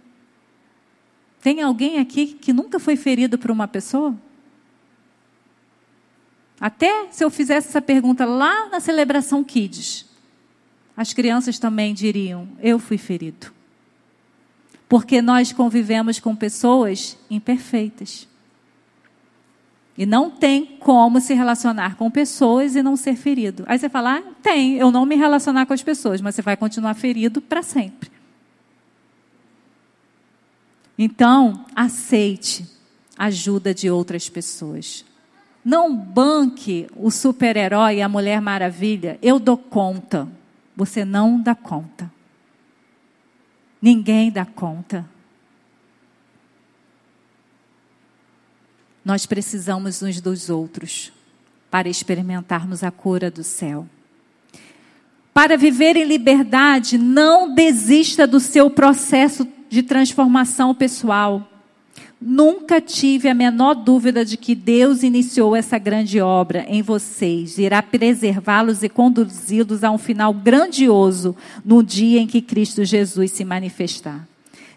Tem 1.40 1.60
alguém 1.60 1.98
aqui 1.98 2.26
que 2.26 2.52
nunca 2.52 2.78
foi 2.78 2.96
ferido 2.96 3.38
por 3.38 3.50
uma 3.50 3.66
pessoa? 3.66 4.14
Até 6.60 7.08
se 7.10 7.24
eu 7.24 7.30
fizesse 7.30 7.68
essa 7.68 7.82
pergunta 7.82 8.24
lá 8.24 8.68
na 8.68 8.78
celebração 8.78 9.42
Kids, 9.42 10.06
as 10.96 11.12
crianças 11.12 11.58
também 11.58 11.92
diriam: 11.92 12.48
Eu 12.60 12.78
fui 12.78 12.98
ferido. 12.98 13.57
Porque 14.88 15.20
nós 15.20 15.52
convivemos 15.52 16.18
com 16.18 16.34
pessoas 16.34 17.16
imperfeitas. 17.30 18.26
E 19.98 20.06
não 20.06 20.30
tem 20.30 20.64
como 20.78 21.20
se 21.20 21.34
relacionar 21.34 21.96
com 21.96 22.08
pessoas 22.08 22.76
e 22.76 22.82
não 22.82 22.96
ser 22.96 23.16
ferido. 23.16 23.64
Aí 23.66 23.78
você 23.78 23.88
fala, 23.88 24.18
ah, 24.18 24.22
tem, 24.40 24.76
eu 24.76 24.92
não 24.92 25.04
me 25.04 25.16
relacionar 25.16 25.66
com 25.66 25.72
as 25.72 25.82
pessoas, 25.82 26.20
mas 26.20 26.36
você 26.36 26.42
vai 26.42 26.56
continuar 26.56 26.94
ferido 26.94 27.42
para 27.42 27.64
sempre. 27.64 28.08
Então, 30.96 31.64
aceite 31.74 32.64
a 33.16 33.26
ajuda 33.26 33.74
de 33.74 33.90
outras 33.90 34.28
pessoas. 34.28 35.04
Não 35.64 35.94
banque 35.94 36.86
o 36.96 37.10
super-herói 37.10 38.00
a 38.00 38.08
Mulher 38.08 38.40
Maravilha. 38.40 39.18
Eu 39.20 39.38
dou 39.38 39.56
conta. 39.56 40.28
Você 40.76 41.04
não 41.04 41.40
dá 41.40 41.54
conta. 41.54 42.10
Ninguém 43.80 44.30
dá 44.30 44.44
conta. 44.44 45.08
Nós 49.04 49.24
precisamos 49.24 50.02
uns 50.02 50.20
dos 50.20 50.50
outros 50.50 51.12
para 51.70 51.88
experimentarmos 51.88 52.82
a 52.82 52.90
cura 52.90 53.30
do 53.30 53.44
céu. 53.44 53.86
para 55.32 55.56
viver 55.56 55.96
em 55.96 56.04
liberdade, 56.04 56.98
não 56.98 57.54
desista 57.54 58.26
do 58.26 58.40
seu 58.40 58.68
processo 58.68 59.46
de 59.68 59.84
transformação 59.84 60.74
pessoal. 60.74 61.48
Nunca 62.20 62.80
tive 62.80 63.28
a 63.28 63.34
menor 63.34 63.74
dúvida 63.74 64.24
de 64.24 64.36
que 64.36 64.54
Deus 64.54 65.04
iniciou 65.04 65.54
essa 65.54 65.78
grande 65.78 66.20
obra 66.20 66.66
em 66.68 66.82
vocês, 66.82 67.58
irá 67.58 67.80
preservá-los 67.80 68.82
e 68.82 68.88
conduzi-los 68.88 69.84
a 69.84 69.90
um 69.92 69.98
final 69.98 70.34
grandioso 70.34 71.36
no 71.64 71.80
dia 71.80 72.20
em 72.20 72.26
que 72.26 72.42
Cristo 72.42 72.84
Jesus 72.84 73.30
se 73.30 73.44
manifestar. 73.44 74.26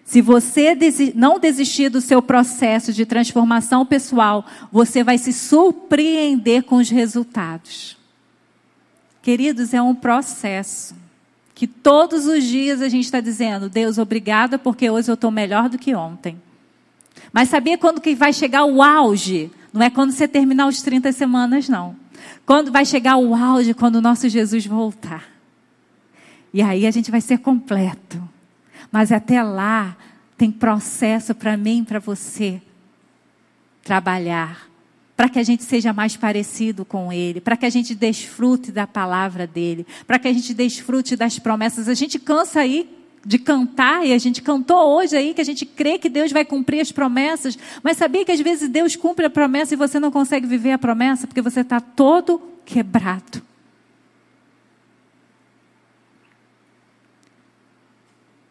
Se 0.06 0.22
você 0.22 0.78
não 1.16 1.40
desistir 1.40 1.90
do 1.90 2.00
seu 2.00 2.22
processo 2.22 2.94
de 2.94 3.06
transformação 3.08 3.86
pessoal, 3.88 4.46
você 4.72 5.04
vai 5.04 5.18
se 5.18 5.34
surpreender 5.34 6.64
com 6.64 6.76
os 6.76 6.90
resultados. 6.90 7.98
Queridos, 9.24 9.74
é 9.74 9.82
um 9.82 9.96
processo 9.96 10.94
que 11.56 11.66
todos 11.66 12.26
os 12.26 12.44
dias 12.44 12.82
a 12.82 12.90
gente 12.90 13.06
está 13.06 13.20
dizendo: 13.20 13.70
Deus, 13.70 13.98
obrigada, 13.98 14.60
porque 14.60 14.90
hoje 14.90 15.10
eu 15.10 15.16
estou 15.16 15.32
melhor 15.32 15.70
do 15.70 15.78
que 15.78 15.96
ontem. 15.96 16.38
Mas 17.32 17.50
sabia 17.50 17.78
quando 17.78 18.02
que 18.02 18.14
vai 18.14 18.34
chegar 18.34 18.66
o 18.66 18.82
auge? 18.82 19.52
Não 19.74 19.82
é 19.82 19.90
quando 19.90 20.12
você 20.12 20.28
terminar 20.28 20.68
os 20.68 20.82
30 20.82 21.12
semanas, 21.12 21.70
não. 21.70 21.96
Quando 22.46 22.72
vai 22.72 22.86
chegar 22.86 23.18
o 23.18 23.34
auge, 23.34 23.74
quando 23.74 23.96
o 23.96 24.02
nosso 24.02 24.28
Jesus 24.28 24.66
voltar. 24.66 25.30
E 26.54 26.62
aí 26.62 26.86
a 26.86 26.92
gente 26.92 27.10
vai 27.10 27.22
ser 27.22 27.38
completo. 27.38 28.22
Mas 28.92 29.12
até 29.12 29.42
lá, 29.42 29.96
tem 30.38 30.52
processo 30.52 31.34
para 31.34 31.56
mim 31.56 31.80
e 31.80 31.86
para 31.86 32.00
você 32.00 32.62
trabalhar 33.84 34.72
para 35.22 35.30
que 35.30 35.38
a 35.38 35.44
gente 35.44 35.64
seja 35.64 35.94
mais 35.94 36.18
parecido 36.18 36.84
com 36.84 37.14
Ele, 37.14 37.40
para 37.40 37.56
que 37.56 37.64
a 37.64 37.70
gente 37.70 37.94
desfrute 37.94 38.72
da 38.72 38.88
palavra 38.88 39.46
dele, 39.46 39.86
para 40.08 40.18
que 40.18 40.28
a 40.28 40.34
gente 40.34 40.52
desfrute 40.52 41.16
das 41.16 41.38
promessas. 41.38 41.88
A 41.88 41.94
gente 41.94 42.18
cansa 42.18 42.62
aí 42.62 42.90
de 43.24 43.38
cantar, 43.38 44.06
e 44.06 44.14
a 44.14 44.18
gente 44.18 44.42
cantou 44.42 44.98
hoje 44.98 45.16
aí 45.16 45.34
que 45.34 45.42
a 45.42 45.44
gente 45.44 45.66
crê 45.66 46.00
que 46.00 46.10
Deus 46.10 46.32
vai 46.32 46.44
cumprir 46.44 46.80
as 46.80 46.92
promessas, 46.92 47.58
mas 47.84 47.98
sabia 47.98 48.26
que 48.26 48.32
às 48.32 48.40
vezes 48.40 48.68
Deus 48.68 48.96
cumpre 48.96 49.26
a 49.26 49.30
promessa 49.30 49.74
e 49.74 49.78
você 49.78 50.00
não 50.00 50.12
consegue 50.12 50.48
viver 50.48 50.72
a 50.72 50.78
promessa 50.78 51.28
porque 51.28 51.42
você 51.42 51.62
está 51.62 51.80
todo 51.80 52.42
quebrado. 52.66 53.42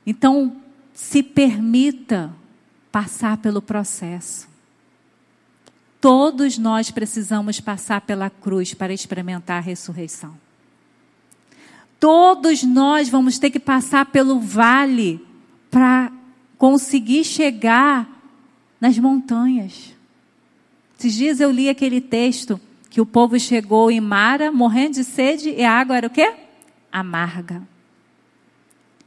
Então, 0.07 0.57
se 0.95 1.23
permita 1.23 2.33
passar 2.91 3.37
pelo 3.39 3.63
processo. 3.63 4.49
Todos 6.01 6.59
nós 6.59 6.91
precisamos 6.91 7.61
passar 7.61 8.01
pela 8.01 8.31
cruz 8.31 8.73
para 8.73 8.93
experimentar 8.93 9.59
a 9.59 9.61
ressurreição. 9.61 10.50
Todos 12.01 12.63
nós 12.63 13.11
vamos 13.11 13.39
ter 13.39 13.51
que 13.51 13.61
passar 13.61 14.07
pelo 14.07 14.41
vale 14.41 15.25
para 15.71 16.11
conseguir 16.57 17.25
chegar 17.25 18.09
nas 18.81 18.99
montanhas. 18.99 19.95
Esses 20.99 21.15
dias 21.15 21.41
eu 21.41 21.51
li 21.51 21.69
aquele 21.69 22.01
texto 22.01 22.59
que 22.89 23.01
o 23.01 23.07
povo 23.07 23.39
chegou 23.39 23.91
em 23.91 24.01
Mara, 24.01 24.51
morrendo 24.51 24.95
de 24.95 25.05
sede, 25.05 25.51
e 25.51 25.63
a 25.63 25.73
água 25.73 25.97
era 25.97 26.07
o 26.07 26.11
quê? 26.11 26.33
Amarga. 26.91 27.63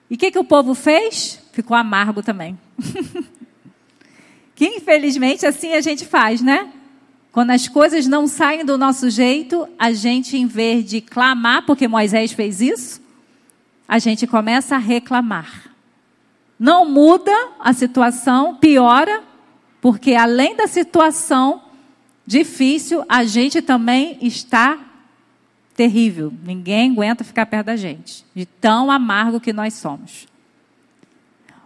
E 0.09 0.15
o 0.15 0.17
que, 0.17 0.29
que 0.29 0.39
o 0.39 0.43
povo 0.43 0.75
fez? 0.75 1.39
Ficou 1.51 1.75
amargo 1.75 2.21
também. 2.21 2.57
que 4.53 4.67
infelizmente 4.67 5.45
assim 5.45 5.73
a 5.73 5.81
gente 5.81 6.05
faz, 6.05 6.41
né? 6.41 6.71
Quando 7.33 7.49
as 7.49 7.67
coisas 7.67 8.05
não 8.05 8.27
saem 8.27 8.63
do 8.63 8.77
nosso 8.77 9.09
jeito, 9.09 9.67
a 9.79 9.91
gente, 9.91 10.37
em 10.37 10.45
vez 10.45 10.85
de 10.85 11.01
clamar, 11.01 11.65
porque 11.65 11.87
Moisés 11.87 12.31
fez 12.31 12.61
isso, 12.61 13.01
a 13.87 13.97
gente 13.97 14.27
começa 14.27 14.75
a 14.75 14.77
reclamar. 14.77 15.71
Não 16.59 16.87
muda 16.87 17.35
a 17.59 17.73
situação, 17.73 18.55
piora, 18.57 19.23
porque 19.81 20.13
além 20.13 20.55
da 20.55 20.67
situação 20.67 21.63
difícil, 22.23 23.03
a 23.09 23.23
gente 23.23 23.63
também 23.63 24.15
está 24.21 24.79
terrível. 25.75 26.31
Ninguém 26.45 26.91
aguenta 26.91 27.23
ficar 27.23 27.47
perto 27.47 27.65
da 27.65 27.75
gente, 27.75 28.23
de 28.35 28.45
tão 28.45 28.91
amargo 28.91 29.39
que 29.39 29.51
nós 29.51 29.73
somos. 29.73 30.27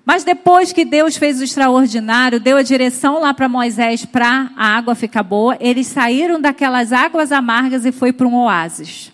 Mas 0.07 0.23
depois 0.23 0.71
que 0.71 0.85
Deus 0.85 1.17
fez 1.17 1.41
o 1.41 1.43
extraordinário, 1.43 2.39
deu 2.39 2.55
a 2.55 2.63
direção 2.63 3.19
lá 3.19 3.33
para 3.33 3.49
Moisés 3.49 4.05
para 4.05 4.49
a 4.55 4.77
água 4.77 4.95
ficar 4.95 5.21
boa, 5.21 5.57
eles 5.59 5.87
saíram 5.87 6.39
daquelas 6.39 6.93
águas 6.93 7.29
amargas 7.29 7.85
e 7.85 7.91
foi 7.91 8.13
para 8.13 8.25
um 8.25 8.33
oásis. 8.33 9.11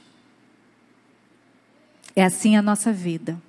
É 2.16 2.24
assim 2.24 2.56
a 2.56 2.62
nossa 2.62 2.94
vida. 2.94 3.42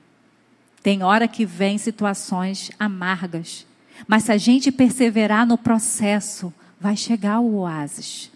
Tem 0.82 1.02
hora 1.02 1.28
que 1.28 1.44
vem 1.44 1.76
situações 1.76 2.70
amargas, 2.80 3.66
mas 4.08 4.22
se 4.22 4.32
a 4.32 4.38
gente 4.38 4.72
perseverar 4.72 5.46
no 5.46 5.58
processo, 5.58 6.50
vai 6.80 6.96
chegar 6.96 7.40
o 7.40 7.56
oásis. 7.56 8.32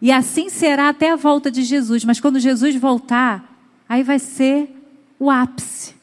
E 0.00 0.10
assim 0.10 0.48
será 0.48 0.88
até 0.88 1.10
a 1.10 1.16
volta 1.16 1.50
de 1.50 1.62
Jesus, 1.62 2.06
mas 2.06 2.20
quando 2.20 2.40
Jesus 2.40 2.74
voltar, 2.76 3.54
aí 3.86 4.02
vai 4.02 4.18
ser 4.18 4.74
o 5.18 5.30
ápice. 5.30 5.95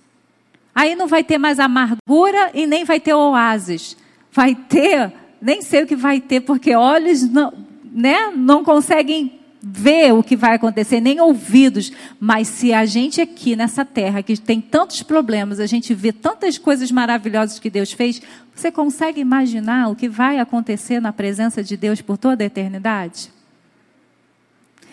Aí 0.74 0.96
não 0.96 1.08
vai 1.08 1.24
ter 1.24 1.38
mais 1.38 1.60
amargura 1.60 2.52
e 2.54 2.66
nem 2.66 2.84
vai 2.84 3.00
ter 3.00 3.14
oásis. 3.14 3.96
Vai 4.32 4.56
ter, 4.56 5.14
nem 5.42 5.62
sei 5.62 5.84
o 5.84 5.88
que 5.88 5.96
vai 5.96 6.20
ter, 6.20 6.42
porque 6.42 6.76
olhos 6.76 7.24
não, 7.24 7.54
né, 7.92 8.32
não 8.36 8.64
conseguem 8.64 9.40
ver 9.66 10.14
o 10.14 10.22
que 10.22 10.36
vai 10.36 10.56
acontecer, 10.56 11.00
nem 11.00 11.22
ouvidos. 11.22 11.92
Mas 12.20 12.50
se 12.50 12.74
a 12.74 12.86
gente 12.86 13.22
aqui 13.22 13.56
nessa 13.56 13.86
terra, 13.86 14.22
que 14.22 14.36
tem 14.36 14.60
tantos 14.60 15.02
problemas, 15.04 15.60
a 15.60 15.66
gente 15.66 15.94
vê 15.94 16.12
tantas 16.12 16.58
coisas 16.58 16.92
maravilhosas 16.92 17.60
que 17.60 17.70
Deus 17.70 17.94
fez, 17.94 18.22
você 18.54 18.70
consegue 18.70 19.22
imaginar 19.22 19.90
o 19.90 19.96
que 19.96 20.10
vai 20.10 20.40
acontecer 20.40 21.00
na 21.00 21.14
presença 21.14 21.64
de 21.64 21.78
Deus 21.78 22.02
por 22.02 22.18
toda 22.18 22.44
a 22.44 22.48
eternidade? 22.48 23.32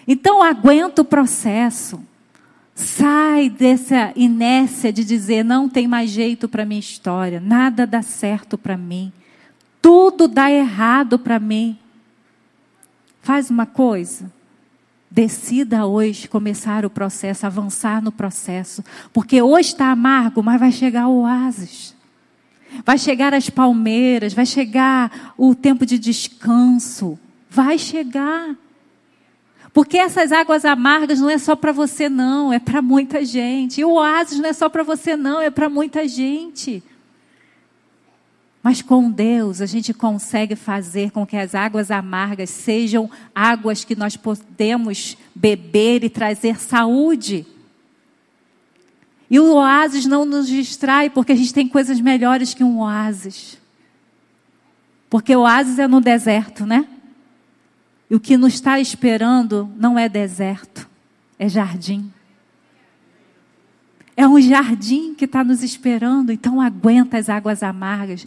Então 0.07 0.43
aguenta 0.43 1.03
o 1.03 1.05
processo. 1.05 2.01
Sai 2.81 3.51
dessa 3.51 4.11
inércia 4.17 4.91
de 4.91 5.05
dizer 5.05 5.45
não 5.45 5.69
tem 5.69 5.87
mais 5.87 6.09
jeito 6.09 6.49
para 6.49 6.65
minha 6.65 6.81
história, 6.81 7.39
nada 7.39 7.87
dá 7.87 8.01
certo 8.01 8.57
para 8.57 8.75
mim, 8.75 9.13
tudo 9.83 10.27
dá 10.27 10.51
errado 10.51 11.19
para 11.19 11.39
mim. 11.39 11.79
Faz 13.21 13.51
uma 13.51 13.67
coisa, 13.67 14.33
decida 15.11 15.85
hoje 15.85 16.27
começar 16.27 16.87
o 16.87 16.91
processo, 16.91 17.45
avançar 17.45 18.01
no 18.01 18.11
processo, 18.11 18.83
porque 19.13 19.43
hoje 19.43 19.69
está 19.69 19.91
amargo, 19.91 20.43
mas 20.43 20.59
vai 20.59 20.73
chegar 20.73 21.07
o 21.07 21.21
oásis. 21.21 21.95
Vai 22.83 22.97
chegar 22.97 23.35
as 23.35 23.51
palmeiras, 23.51 24.33
vai 24.33 24.47
chegar 24.47 25.35
o 25.37 25.55
tempo 25.55 25.85
de 25.85 25.99
descanso, 25.99 27.19
vai 27.51 27.77
chegar. 27.77 28.57
Porque 29.73 29.97
essas 29.99 30.33
águas 30.33 30.65
amargas 30.65 31.21
não 31.21 31.31
é 31.31 31.39
só 31.39 31.55
para 31.55 31.71
você, 31.71 32.09
não, 32.09 32.53
é 32.53 32.59
para 32.59 32.83
muita 32.83 33.25
gente. 33.25 33.81
E 33.81 33.85
o 33.85 33.93
oásis 33.93 34.39
não 34.39 34.49
é 34.49 34.53
só 34.53 34.69
para 34.69 34.83
você, 34.83 35.17
não, 35.17 35.41
é 35.41 35.51
para 35.51 35.69
muita 35.69 36.09
gente. 36.09 36.83
Mas 38.63 38.83
com 38.83 39.11
Deus 39.11 39.61
a 39.61 39.67
gente 39.67 39.95
consegue 39.95 40.55
fazer 40.55 41.13
com 41.13 41.25
que 41.25 41.37
as 41.37 41.55
águas 41.55 41.91
amargas 41.91 42.51
sejam 42.51 43.11
águas 43.35 43.85
que 43.85 43.95
nós 43.95 44.17
podemos 44.17 45.17
beber 45.35 46.05
e 46.05 46.11
trazer 46.11 46.61
saúde. 46.61 47.47
E 49.31 49.39
o 49.39 49.55
oásis 49.55 50.05
não 50.05 50.25
nos 50.25 50.49
distrai, 50.49 51.09
porque 51.09 51.33
a 51.33 51.37
gente 51.37 51.55
tem 51.55 51.69
coisas 51.69 52.01
melhores 52.01 52.53
que 52.53 52.65
um 52.65 52.81
oásis. 52.81 53.57
Porque 55.09 55.35
o 55.35 55.43
oásis 55.43 55.79
é 55.79 55.87
no 55.87 56.01
deserto, 56.01 56.67
né? 56.67 56.87
E 58.11 58.15
o 58.15 58.21
que 58.21 58.37
nos 58.37 58.55
está 58.55 58.81
esperando 58.81 59.71
não 59.77 59.97
é 59.97 60.09
deserto, 60.09 60.89
é 61.39 61.49
jardim. 61.49 62.13
É 64.17 64.27
um 64.27 64.41
jardim 64.41 65.15
que 65.15 65.25
está 65.25 65.45
nos 65.45 65.63
esperando, 65.63 66.33
então 66.33 66.61
aguenta 66.61 67.17
as 67.17 67.29
águas 67.29 67.63
amargas. 67.63 68.27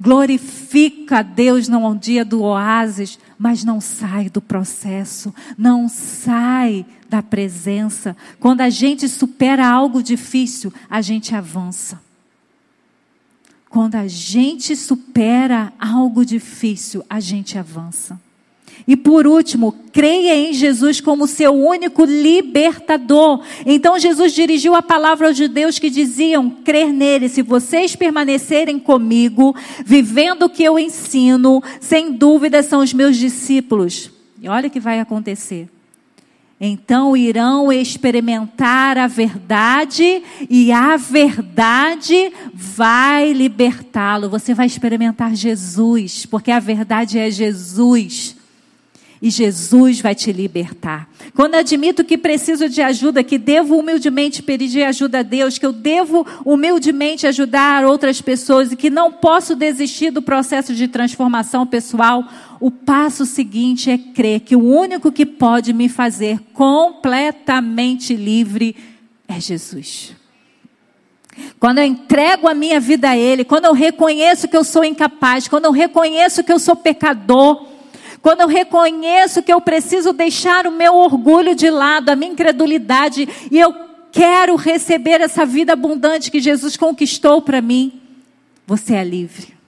Glorifica 0.00 1.18
a 1.18 1.22
Deus 1.22 1.68
no 1.68 1.94
dia 1.94 2.24
do 2.24 2.42
oásis, 2.42 3.18
mas 3.38 3.62
não 3.62 3.80
sai 3.80 4.30
do 4.30 4.40
processo, 4.40 5.34
não 5.58 5.88
sai 5.88 6.86
da 7.08 7.22
presença. 7.22 8.16
Quando 8.40 8.62
a 8.62 8.70
gente 8.70 9.08
supera 9.08 9.68
algo 9.68 10.02
difícil, 10.02 10.72
a 10.88 11.02
gente 11.02 11.34
avança. 11.34 12.00
Quando 13.68 13.96
a 13.96 14.08
gente 14.08 14.74
supera 14.74 15.72
algo 15.78 16.24
difícil, 16.24 17.04
a 17.10 17.20
gente 17.20 17.58
avança. 17.58 18.18
E 18.86 18.96
por 18.96 19.26
último, 19.26 19.74
creia 19.92 20.34
em 20.34 20.52
Jesus 20.52 21.00
como 21.00 21.26
seu 21.26 21.52
único 21.52 22.04
libertador. 22.04 23.42
Então 23.66 23.98
Jesus 23.98 24.32
dirigiu 24.32 24.74
a 24.74 24.82
palavra 24.82 25.28
aos 25.28 25.36
judeus 25.36 25.78
que 25.78 25.90
diziam: 25.90 26.48
crer 26.48 26.92
nele. 26.92 27.28
Se 27.28 27.42
vocês 27.42 27.94
permanecerem 27.94 28.78
comigo, 28.78 29.54
vivendo 29.84 30.44
o 30.44 30.48
que 30.48 30.64
eu 30.64 30.78
ensino, 30.78 31.62
sem 31.80 32.12
dúvida 32.12 32.62
são 32.62 32.80
os 32.80 32.92
meus 32.92 33.16
discípulos. 33.16 34.10
E 34.40 34.48
olha 34.48 34.68
o 34.68 34.70
que 34.70 34.80
vai 34.80 35.00
acontecer. 35.00 35.68
então 36.60 37.16
irão 37.16 37.72
experimentar 37.72 38.96
a 38.96 39.06
verdade 39.06 40.22
e 40.48 40.72
a 40.72 40.96
verdade 40.96 42.32
vai 42.54 43.32
libertá-lo. 43.32 44.30
Você 44.30 44.54
vai 44.54 44.66
experimentar 44.66 45.34
Jesus, 45.34 46.24
porque 46.24 46.50
a 46.50 46.60
verdade 46.60 47.18
é 47.18 47.30
Jesus. 47.30 48.37
E 49.20 49.30
Jesus 49.30 50.00
vai 50.00 50.14
te 50.14 50.32
libertar. 50.32 51.08
Quando 51.34 51.56
admito 51.56 52.04
que 52.04 52.16
preciso 52.16 52.68
de 52.68 52.80
ajuda, 52.80 53.24
que 53.24 53.36
devo 53.36 53.76
humildemente 53.76 54.42
pedir 54.42 54.84
ajuda 54.84 55.18
a 55.18 55.22
Deus, 55.22 55.58
que 55.58 55.66
eu 55.66 55.72
devo 55.72 56.24
humildemente 56.44 57.26
ajudar 57.26 57.84
outras 57.84 58.20
pessoas 58.20 58.70
e 58.70 58.76
que 58.76 58.88
não 58.90 59.10
posso 59.10 59.56
desistir 59.56 60.10
do 60.10 60.22
processo 60.22 60.72
de 60.72 60.86
transformação 60.86 61.66
pessoal, 61.66 62.24
o 62.60 62.70
passo 62.70 63.26
seguinte 63.26 63.90
é 63.90 63.98
crer 63.98 64.40
que 64.40 64.54
o 64.54 64.64
único 64.64 65.10
que 65.10 65.26
pode 65.26 65.72
me 65.72 65.88
fazer 65.88 66.38
completamente 66.52 68.14
livre 68.14 68.76
é 69.26 69.40
Jesus. 69.40 70.16
Quando 71.60 71.78
eu 71.78 71.84
entrego 71.84 72.48
a 72.48 72.54
minha 72.54 72.80
vida 72.80 73.10
a 73.10 73.16
Ele, 73.16 73.44
quando 73.44 73.66
eu 73.66 73.72
reconheço 73.72 74.48
que 74.48 74.56
eu 74.56 74.64
sou 74.64 74.84
incapaz, 74.84 75.48
quando 75.48 75.66
eu 75.66 75.72
reconheço 75.72 76.42
que 76.42 76.52
eu 76.52 76.58
sou 76.58 76.76
pecador, 76.76 77.67
quando 78.22 78.40
eu 78.40 78.48
reconheço 78.48 79.42
que 79.42 79.52
eu 79.52 79.60
preciso 79.60 80.12
deixar 80.12 80.66
o 80.66 80.72
meu 80.72 80.94
orgulho 80.94 81.54
de 81.54 81.70
lado, 81.70 82.10
a 82.10 82.16
minha 82.16 82.32
incredulidade, 82.32 83.28
e 83.50 83.58
eu 83.58 83.74
quero 84.10 84.56
receber 84.56 85.20
essa 85.20 85.44
vida 85.46 85.72
abundante 85.72 86.30
que 86.30 86.40
Jesus 86.40 86.76
conquistou 86.76 87.42
para 87.42 87.60
mim, 87.60 88.00
você 88.66 88.94
é 88.94 89.04
livre. 89.04 89.58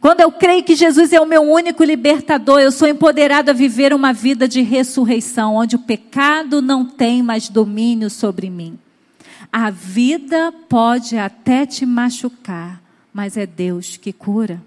Quando 0.00 0.20
eu 0.20 0.32
creio 0.32 0.64
que 0.64 0.74
Jesus 0.74 1.12
é 1.12 1.20
o 1.20 1.26
meu 1.26 1.42
único 1.42 1.84
libertador, 1.84 2.60
eu 2.60 2.72
sou 2.72 2.88
empoderado 2.88 3.50
a 3.50 3.54
viver 3.54 3.94
uma 3.94 4.12
vida 4.12 4.48
de 4.48 4.60
ressurreição, 4.60 5.54
onde 5.54 5.76
o 5.76 5.78
pecado 5.78 6.60
não 6.60 6.84
tem 6.84 7.22
mais 7.22 7.48
domínio 7.48 8.10
sobre 8.10 8.50
mim. 8.50 8.76
A 9.52 9.70
vida 9.70 10.52
pode 10.68 11.16
até 11.16 11.64
te 11.64 11.86
machucar, 11.86 12.82
mas 13.14 13.36
é 13.36 13.46
Deus 13.46 13.96
que 13.96 14.12
cura. 14.12 14.60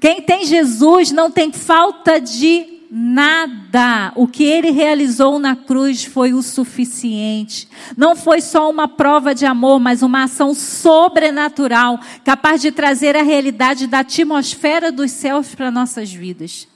Quem 0.00 0.22
tem 0.22 0.44
Jesus 0.44 1.10
não 1.10 1.30
tem 1.30 1.52
falta 1.52 2.20
de 2.20 2.78
nada. 2.90 4.12
O 4.14 4.26
que 4.26 4.44
ele 4.44 4.70
realizou 4.70 5.38
na 5.38 5.54
cruz 5.54 6.04
foi 6.04 6.32
o 6.32 6.42
suficiente. 6.42 7.68
Não 7.96 8.16
foi 8.16 8.40
só 8.40 8.70
uma 8.70 8.88
prova 8.88 9.34
de 9.34 9.44
amor, 9.44 9.78
mas 9.78 10.02
uma 10.02 10.24
ação 10.24 10.54
sobrenatural, 10.54 12.00
capaz 12.24 12.60
de 12.60 12.70
trazer 12.72 13.16
a 13.16 13.22
realidade 13.22 13.86
da 13.86 14.00
atmosfera 14.00 14.90
dos 14.90 15.10
céus 15.10 15.54
para 15.54 15.70
nossas 15.70 16.12
vidas 16.12 16.66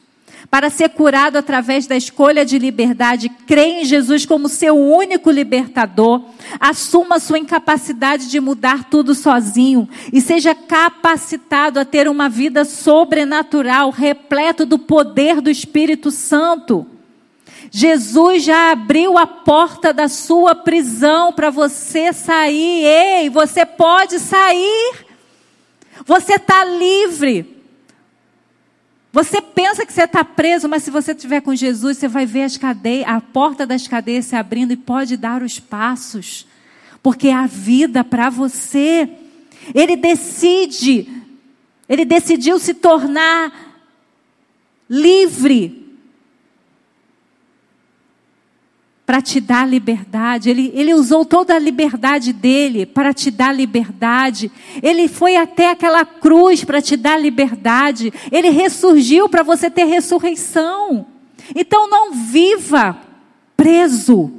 para 0.53 0.68
ser 0.68 0.90
curado 0.90 1.38
através 1.38 1.86
da 1.86 1.96
escolha 1.96 2.44
de 2.44 2.59
liberdade, 2.59 3.30
crê 3.46 3.80
em 3.80 3.84
Jesus 3.86 4.26
como 4.26 4.50
seu 4.50 4.76
único 4.76 5.30
libertador, 5.30 6.26
assuma 6.61 7.18
sua 7.18 7.38
incapacidade 7.38 8.28
de 8.28 8.38
mudar 8.38 8.84
tudo 8.90 9.14
sozinho 9.14 9.88
e 10.12 10.20
seja 10.20 10.55
capacitado 10.55 11.80
a 11.80 11.86
ter 11.86 12.07
uma 12.07 12.28
vida 12.28 12.66
sobrenatural, 12.66 13.88
repleto 13.88 14.66
do 14.66 14.78
poder 14.78 15.40
do 15.40 15.48
Espírito 15.48 16.11
Santo. 16.11 16.86
Jesus 17.70 18.44
já 18.44 18.72
abriu 18.72 19.16
a 19.16 19.26
porta 19.26 19.90
da 19.90 20.07
sua 20.07 20.55
prisão 20.55 21.32
para 21.32 21.48
você 21.48 22.12
sair. 22.12 22.84
Ei, 22.84 23.30
você 23.30 23.64
pode 23.64 24.18
sair. 24.20 25.07
Você 26.05 26.34
está 26.34 26.62
livre. 26.62 27.51
Você 29.12 29.42
pensa 29.42 29.84
que 29.84 29.92
você 29.92 30.04
está 30.04 30.24
preso, 30.24 30.66
mas 30.66 30.82
se 30.82 30.90
você 30.90 31.12
estiver 31.12 31.42
com 31.42 31.54
Jesus, 31.54 31.98
você 31.98 32.08
vai 32.08 32.24
ver 32.24 32.44
as 32.44 32.56
cadeias, 32.56 33.06
a 33.06 33.20
porta 33.20 33.66
das 33.66 33.86
cadeias 33.86 34.24
se 34.24 34.34
abrindo 34.34 34.72
e 34.72 34.76
pode 34.76 35.18
dar 35.18 35.42
os 35.42 35.60
passos. 35.60 36.46
Porque 37.02 37.28
a 37.28 37.46
vida 37.46 38.02
para 38.02 38.30
você. 38.30 39.08
Ele 39.74 39.94
decide, 39.94 41.06
ele 41.88 42.04
decidiu 42.04 42.58
se 42.58 42.74
tornar 42.74 43.52
livre 44.90 45.82
para 49.05 49.20
te 49.20 49.40
dar 49.40 49.68
liberdade. 49.68 50.50
Ele, 50.50 50.70
ele 50.74 50.94
usou 50.94 51.24
toda 51.24 51.55
a 51.55 51.59
liberdade 51.59 52.32
dele 52.32 52.86
para 52.86 53.12
te 53.12 53.30
dar 53.30 53.53
liberdade. 53.53 54.50
Ele 54.82 55.09
foi 55.09 55.36
até 55.36 55.70
aquela 55.70 56.05
cruz 56.05 56.64
para 56.64 56.80
te 56.80 56.96
dar 56.96 57.20
liberdade. 57.20 58.12
Ele 58.30 58.50
ressurgiu 58.50 59.28
para 59.28 59.42
você 59.42 59.70
ter 59.70 59.84
ressurreição. 59.84 61.07
Então 61.55 61.88
não 61.88 62.12
viva 62.12 62.96
preso. 63.57 64.32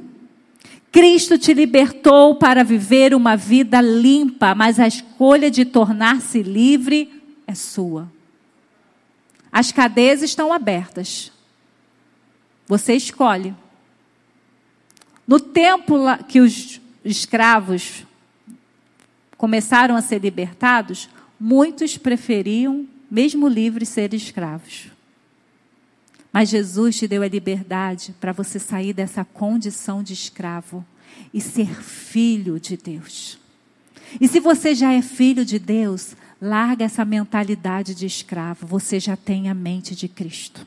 Cristo 0.90 1.36
te 1.36 1.52
libertou 1.52 2.36
para 2.36 2.62
viver 2.62 3.14
uma 3.14 3.36
vida 3.36 3.80
limpa, 3.80 4.54
mas 4.54 4.78
a 4.78 4.86
escolha 4.86 5.50
de 5.50 5.64
tornar-se 5.64 6.40
livre 6.40 7.22
é 7.46 7.54
sua. 7.54 8.08
As 9.50 9.72
cadeias 9.72 10.22
estão 10.22 10.52
abertas. 10.52 11.32
Você 12.66 12.94
escolhe. 12.94 13.54
No 15.26 15.40
tempo 15.40 15.94
que 16.28 16.40
os 16.40 16.80
escravos 17.04 18.04
começaram 19.36 19.96
a 19.96 20.02
ser 20.02 20.20
libertados, 20.20 21.08
muitos 21.38 21.96
preferiam, 21.96 22.86
mesmo 23.10 23.48
livres, 23.48 23.88
ser 23.88 24.12
escravos. 24.14 24.86
Mas 26.32 26.48
Jesus 26.48 26.96
te 26.96 27.06
deu 27.06 27.22
a 27.22 27.28
liberdade 27.28 28.14
para 28.20 28.32
você 28.32 28.58
sair 28.58 28.92
dessa 28.92 29.24
condição 29.24 30.02
de 30.02 30.12
escravo 30.12 30.84
e 31.32 31.40
ser 31.40 31.82
filho 31.82 32.58
de 32.58 32.76
Deus. 32.76 33.38
E 34.20 34.28
se 34.28 34.40
você 34.40 34.74
já 34.74 34.92
é 34.92 35.00
filho 35.00 35.44
de 35.44 35.58
Deus, 35.58 36.16
larga 36.40 36.84
essa 36.84 37.04
mentalidade 37.04 37.94
de 37.94 38.06
escravo, 38.06 38.66
você 38.66 39.00
já 39.00 39.16
tem 39.16 39.48
a 39.48 39.54
mente 39.54 39.94
de 39.94 40.08
Cristo. 40.08 40.66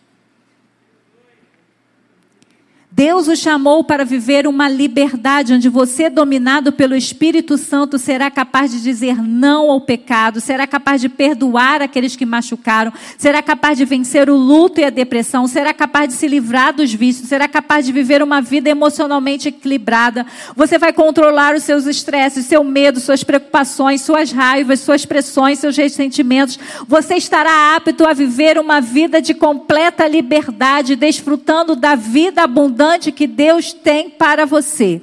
Deus 2.97 3.27
o 3.27 3.35
chamou 3.35 3.83
para 3.83 4.03
viver 4.03 4.47
uma 4.47 4.67
liberdade 4.67 5.53
onde 5.53 5.69
você, 5.69 6.09
dominado 6.09 6.71
pelo 6.71 6.95
Espírito 6.95 7.55
Santo, 7.55 7.99
será 7.99 8.31
capaz 8.31 8.71
de 8.71 8.81
dizer 8.81 9.21
não 9.21 9.69
ao 9.69 9.79
pecado, 9.79 10.41
será 10.41 10.65
capaz 10.65 10.99
de 10.99 11.07
perdoar 11.07 11.79
aqueles 11.83 12.15
que 12.15 12.25
machucaram, 12.25 12.91
será 13.15 13.43
capaz 13.43 13.77
de 13.77 13.85
vencer 13.85 14.31
o 14.31 14.35
luto 14.35 14.81
e 14.81 14.83
a 14.83 14.89
depressão, 14.89 15.45
será 15.45 15.75
capaz 15.75 16.07
de 16.07 16.15
se 16.15 16.27
livrar 16.27 16.73
dos 16.73 16.91
vícios, 16.91 17.29
será 17.29 17.47
capaz 17.47 17.85
de 17.85 17.91
viver 17.91 18.23
uma 18.23 18.41
vida 18.41 18.67
emocionalmente 18.67 19.49
equilibrada. 19.49 20.25
Você 20.55 20.79
vai 20.79 20.91
controlar 20.91 21.53
os 21.53 21.61
seus 21.61 21.85
estresses, 21.85 22.47
seu 22.47 22.63
medo, 22.63 22.99
suas 22.99 23.23
preocupações, 23.23 24.01
suas 24.01 24.31
raivas, 24.31 24.79
suas 24.79 25.05
pressões, 25.05 25.59
seus 25.59 25.77
ressentimentos. 25.77 26.57
Você 26.87 27.13
estará 27.13 27.75
apto 27.75 28.07
a 28.07 28.13
viver 28.13 28.57
uma 28.57 28.81
vida 28.81 29.21
de 29.21 29.35
completa 29.35 30.07
liberdade, 30.07 30.95
desfrutando 30.95 31.75
da 31.75 31.93
vida 31.93 32.41
abundante 32.41 32.86
abundante 32.87 33.11
que 33.11 33.27
Deus 33.27 33.73
tem 33.73 34.09
para 34.09 34.45
você. 34.45 35.01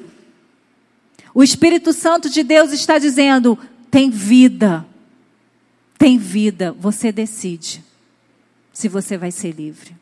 O 1.35 1.43
Espírito 1.43 1.93
Santo 1.93 2.30
de 2.30 2.43
Deus 2.43 2.72
está 2.72 2.99
dizendo: 2.99 3.59
tem 3.91 4.11
vida. 4.11 4.87
Tem 5.99 6.16
vida. 6.18 6.72
Você 6.72 7.12
decide 7.12 7.85
se 8.72 8.89
você 8.89 9.16
vai 9.16 9.30
ser 9.30 9.53
livre. 9.53 9.95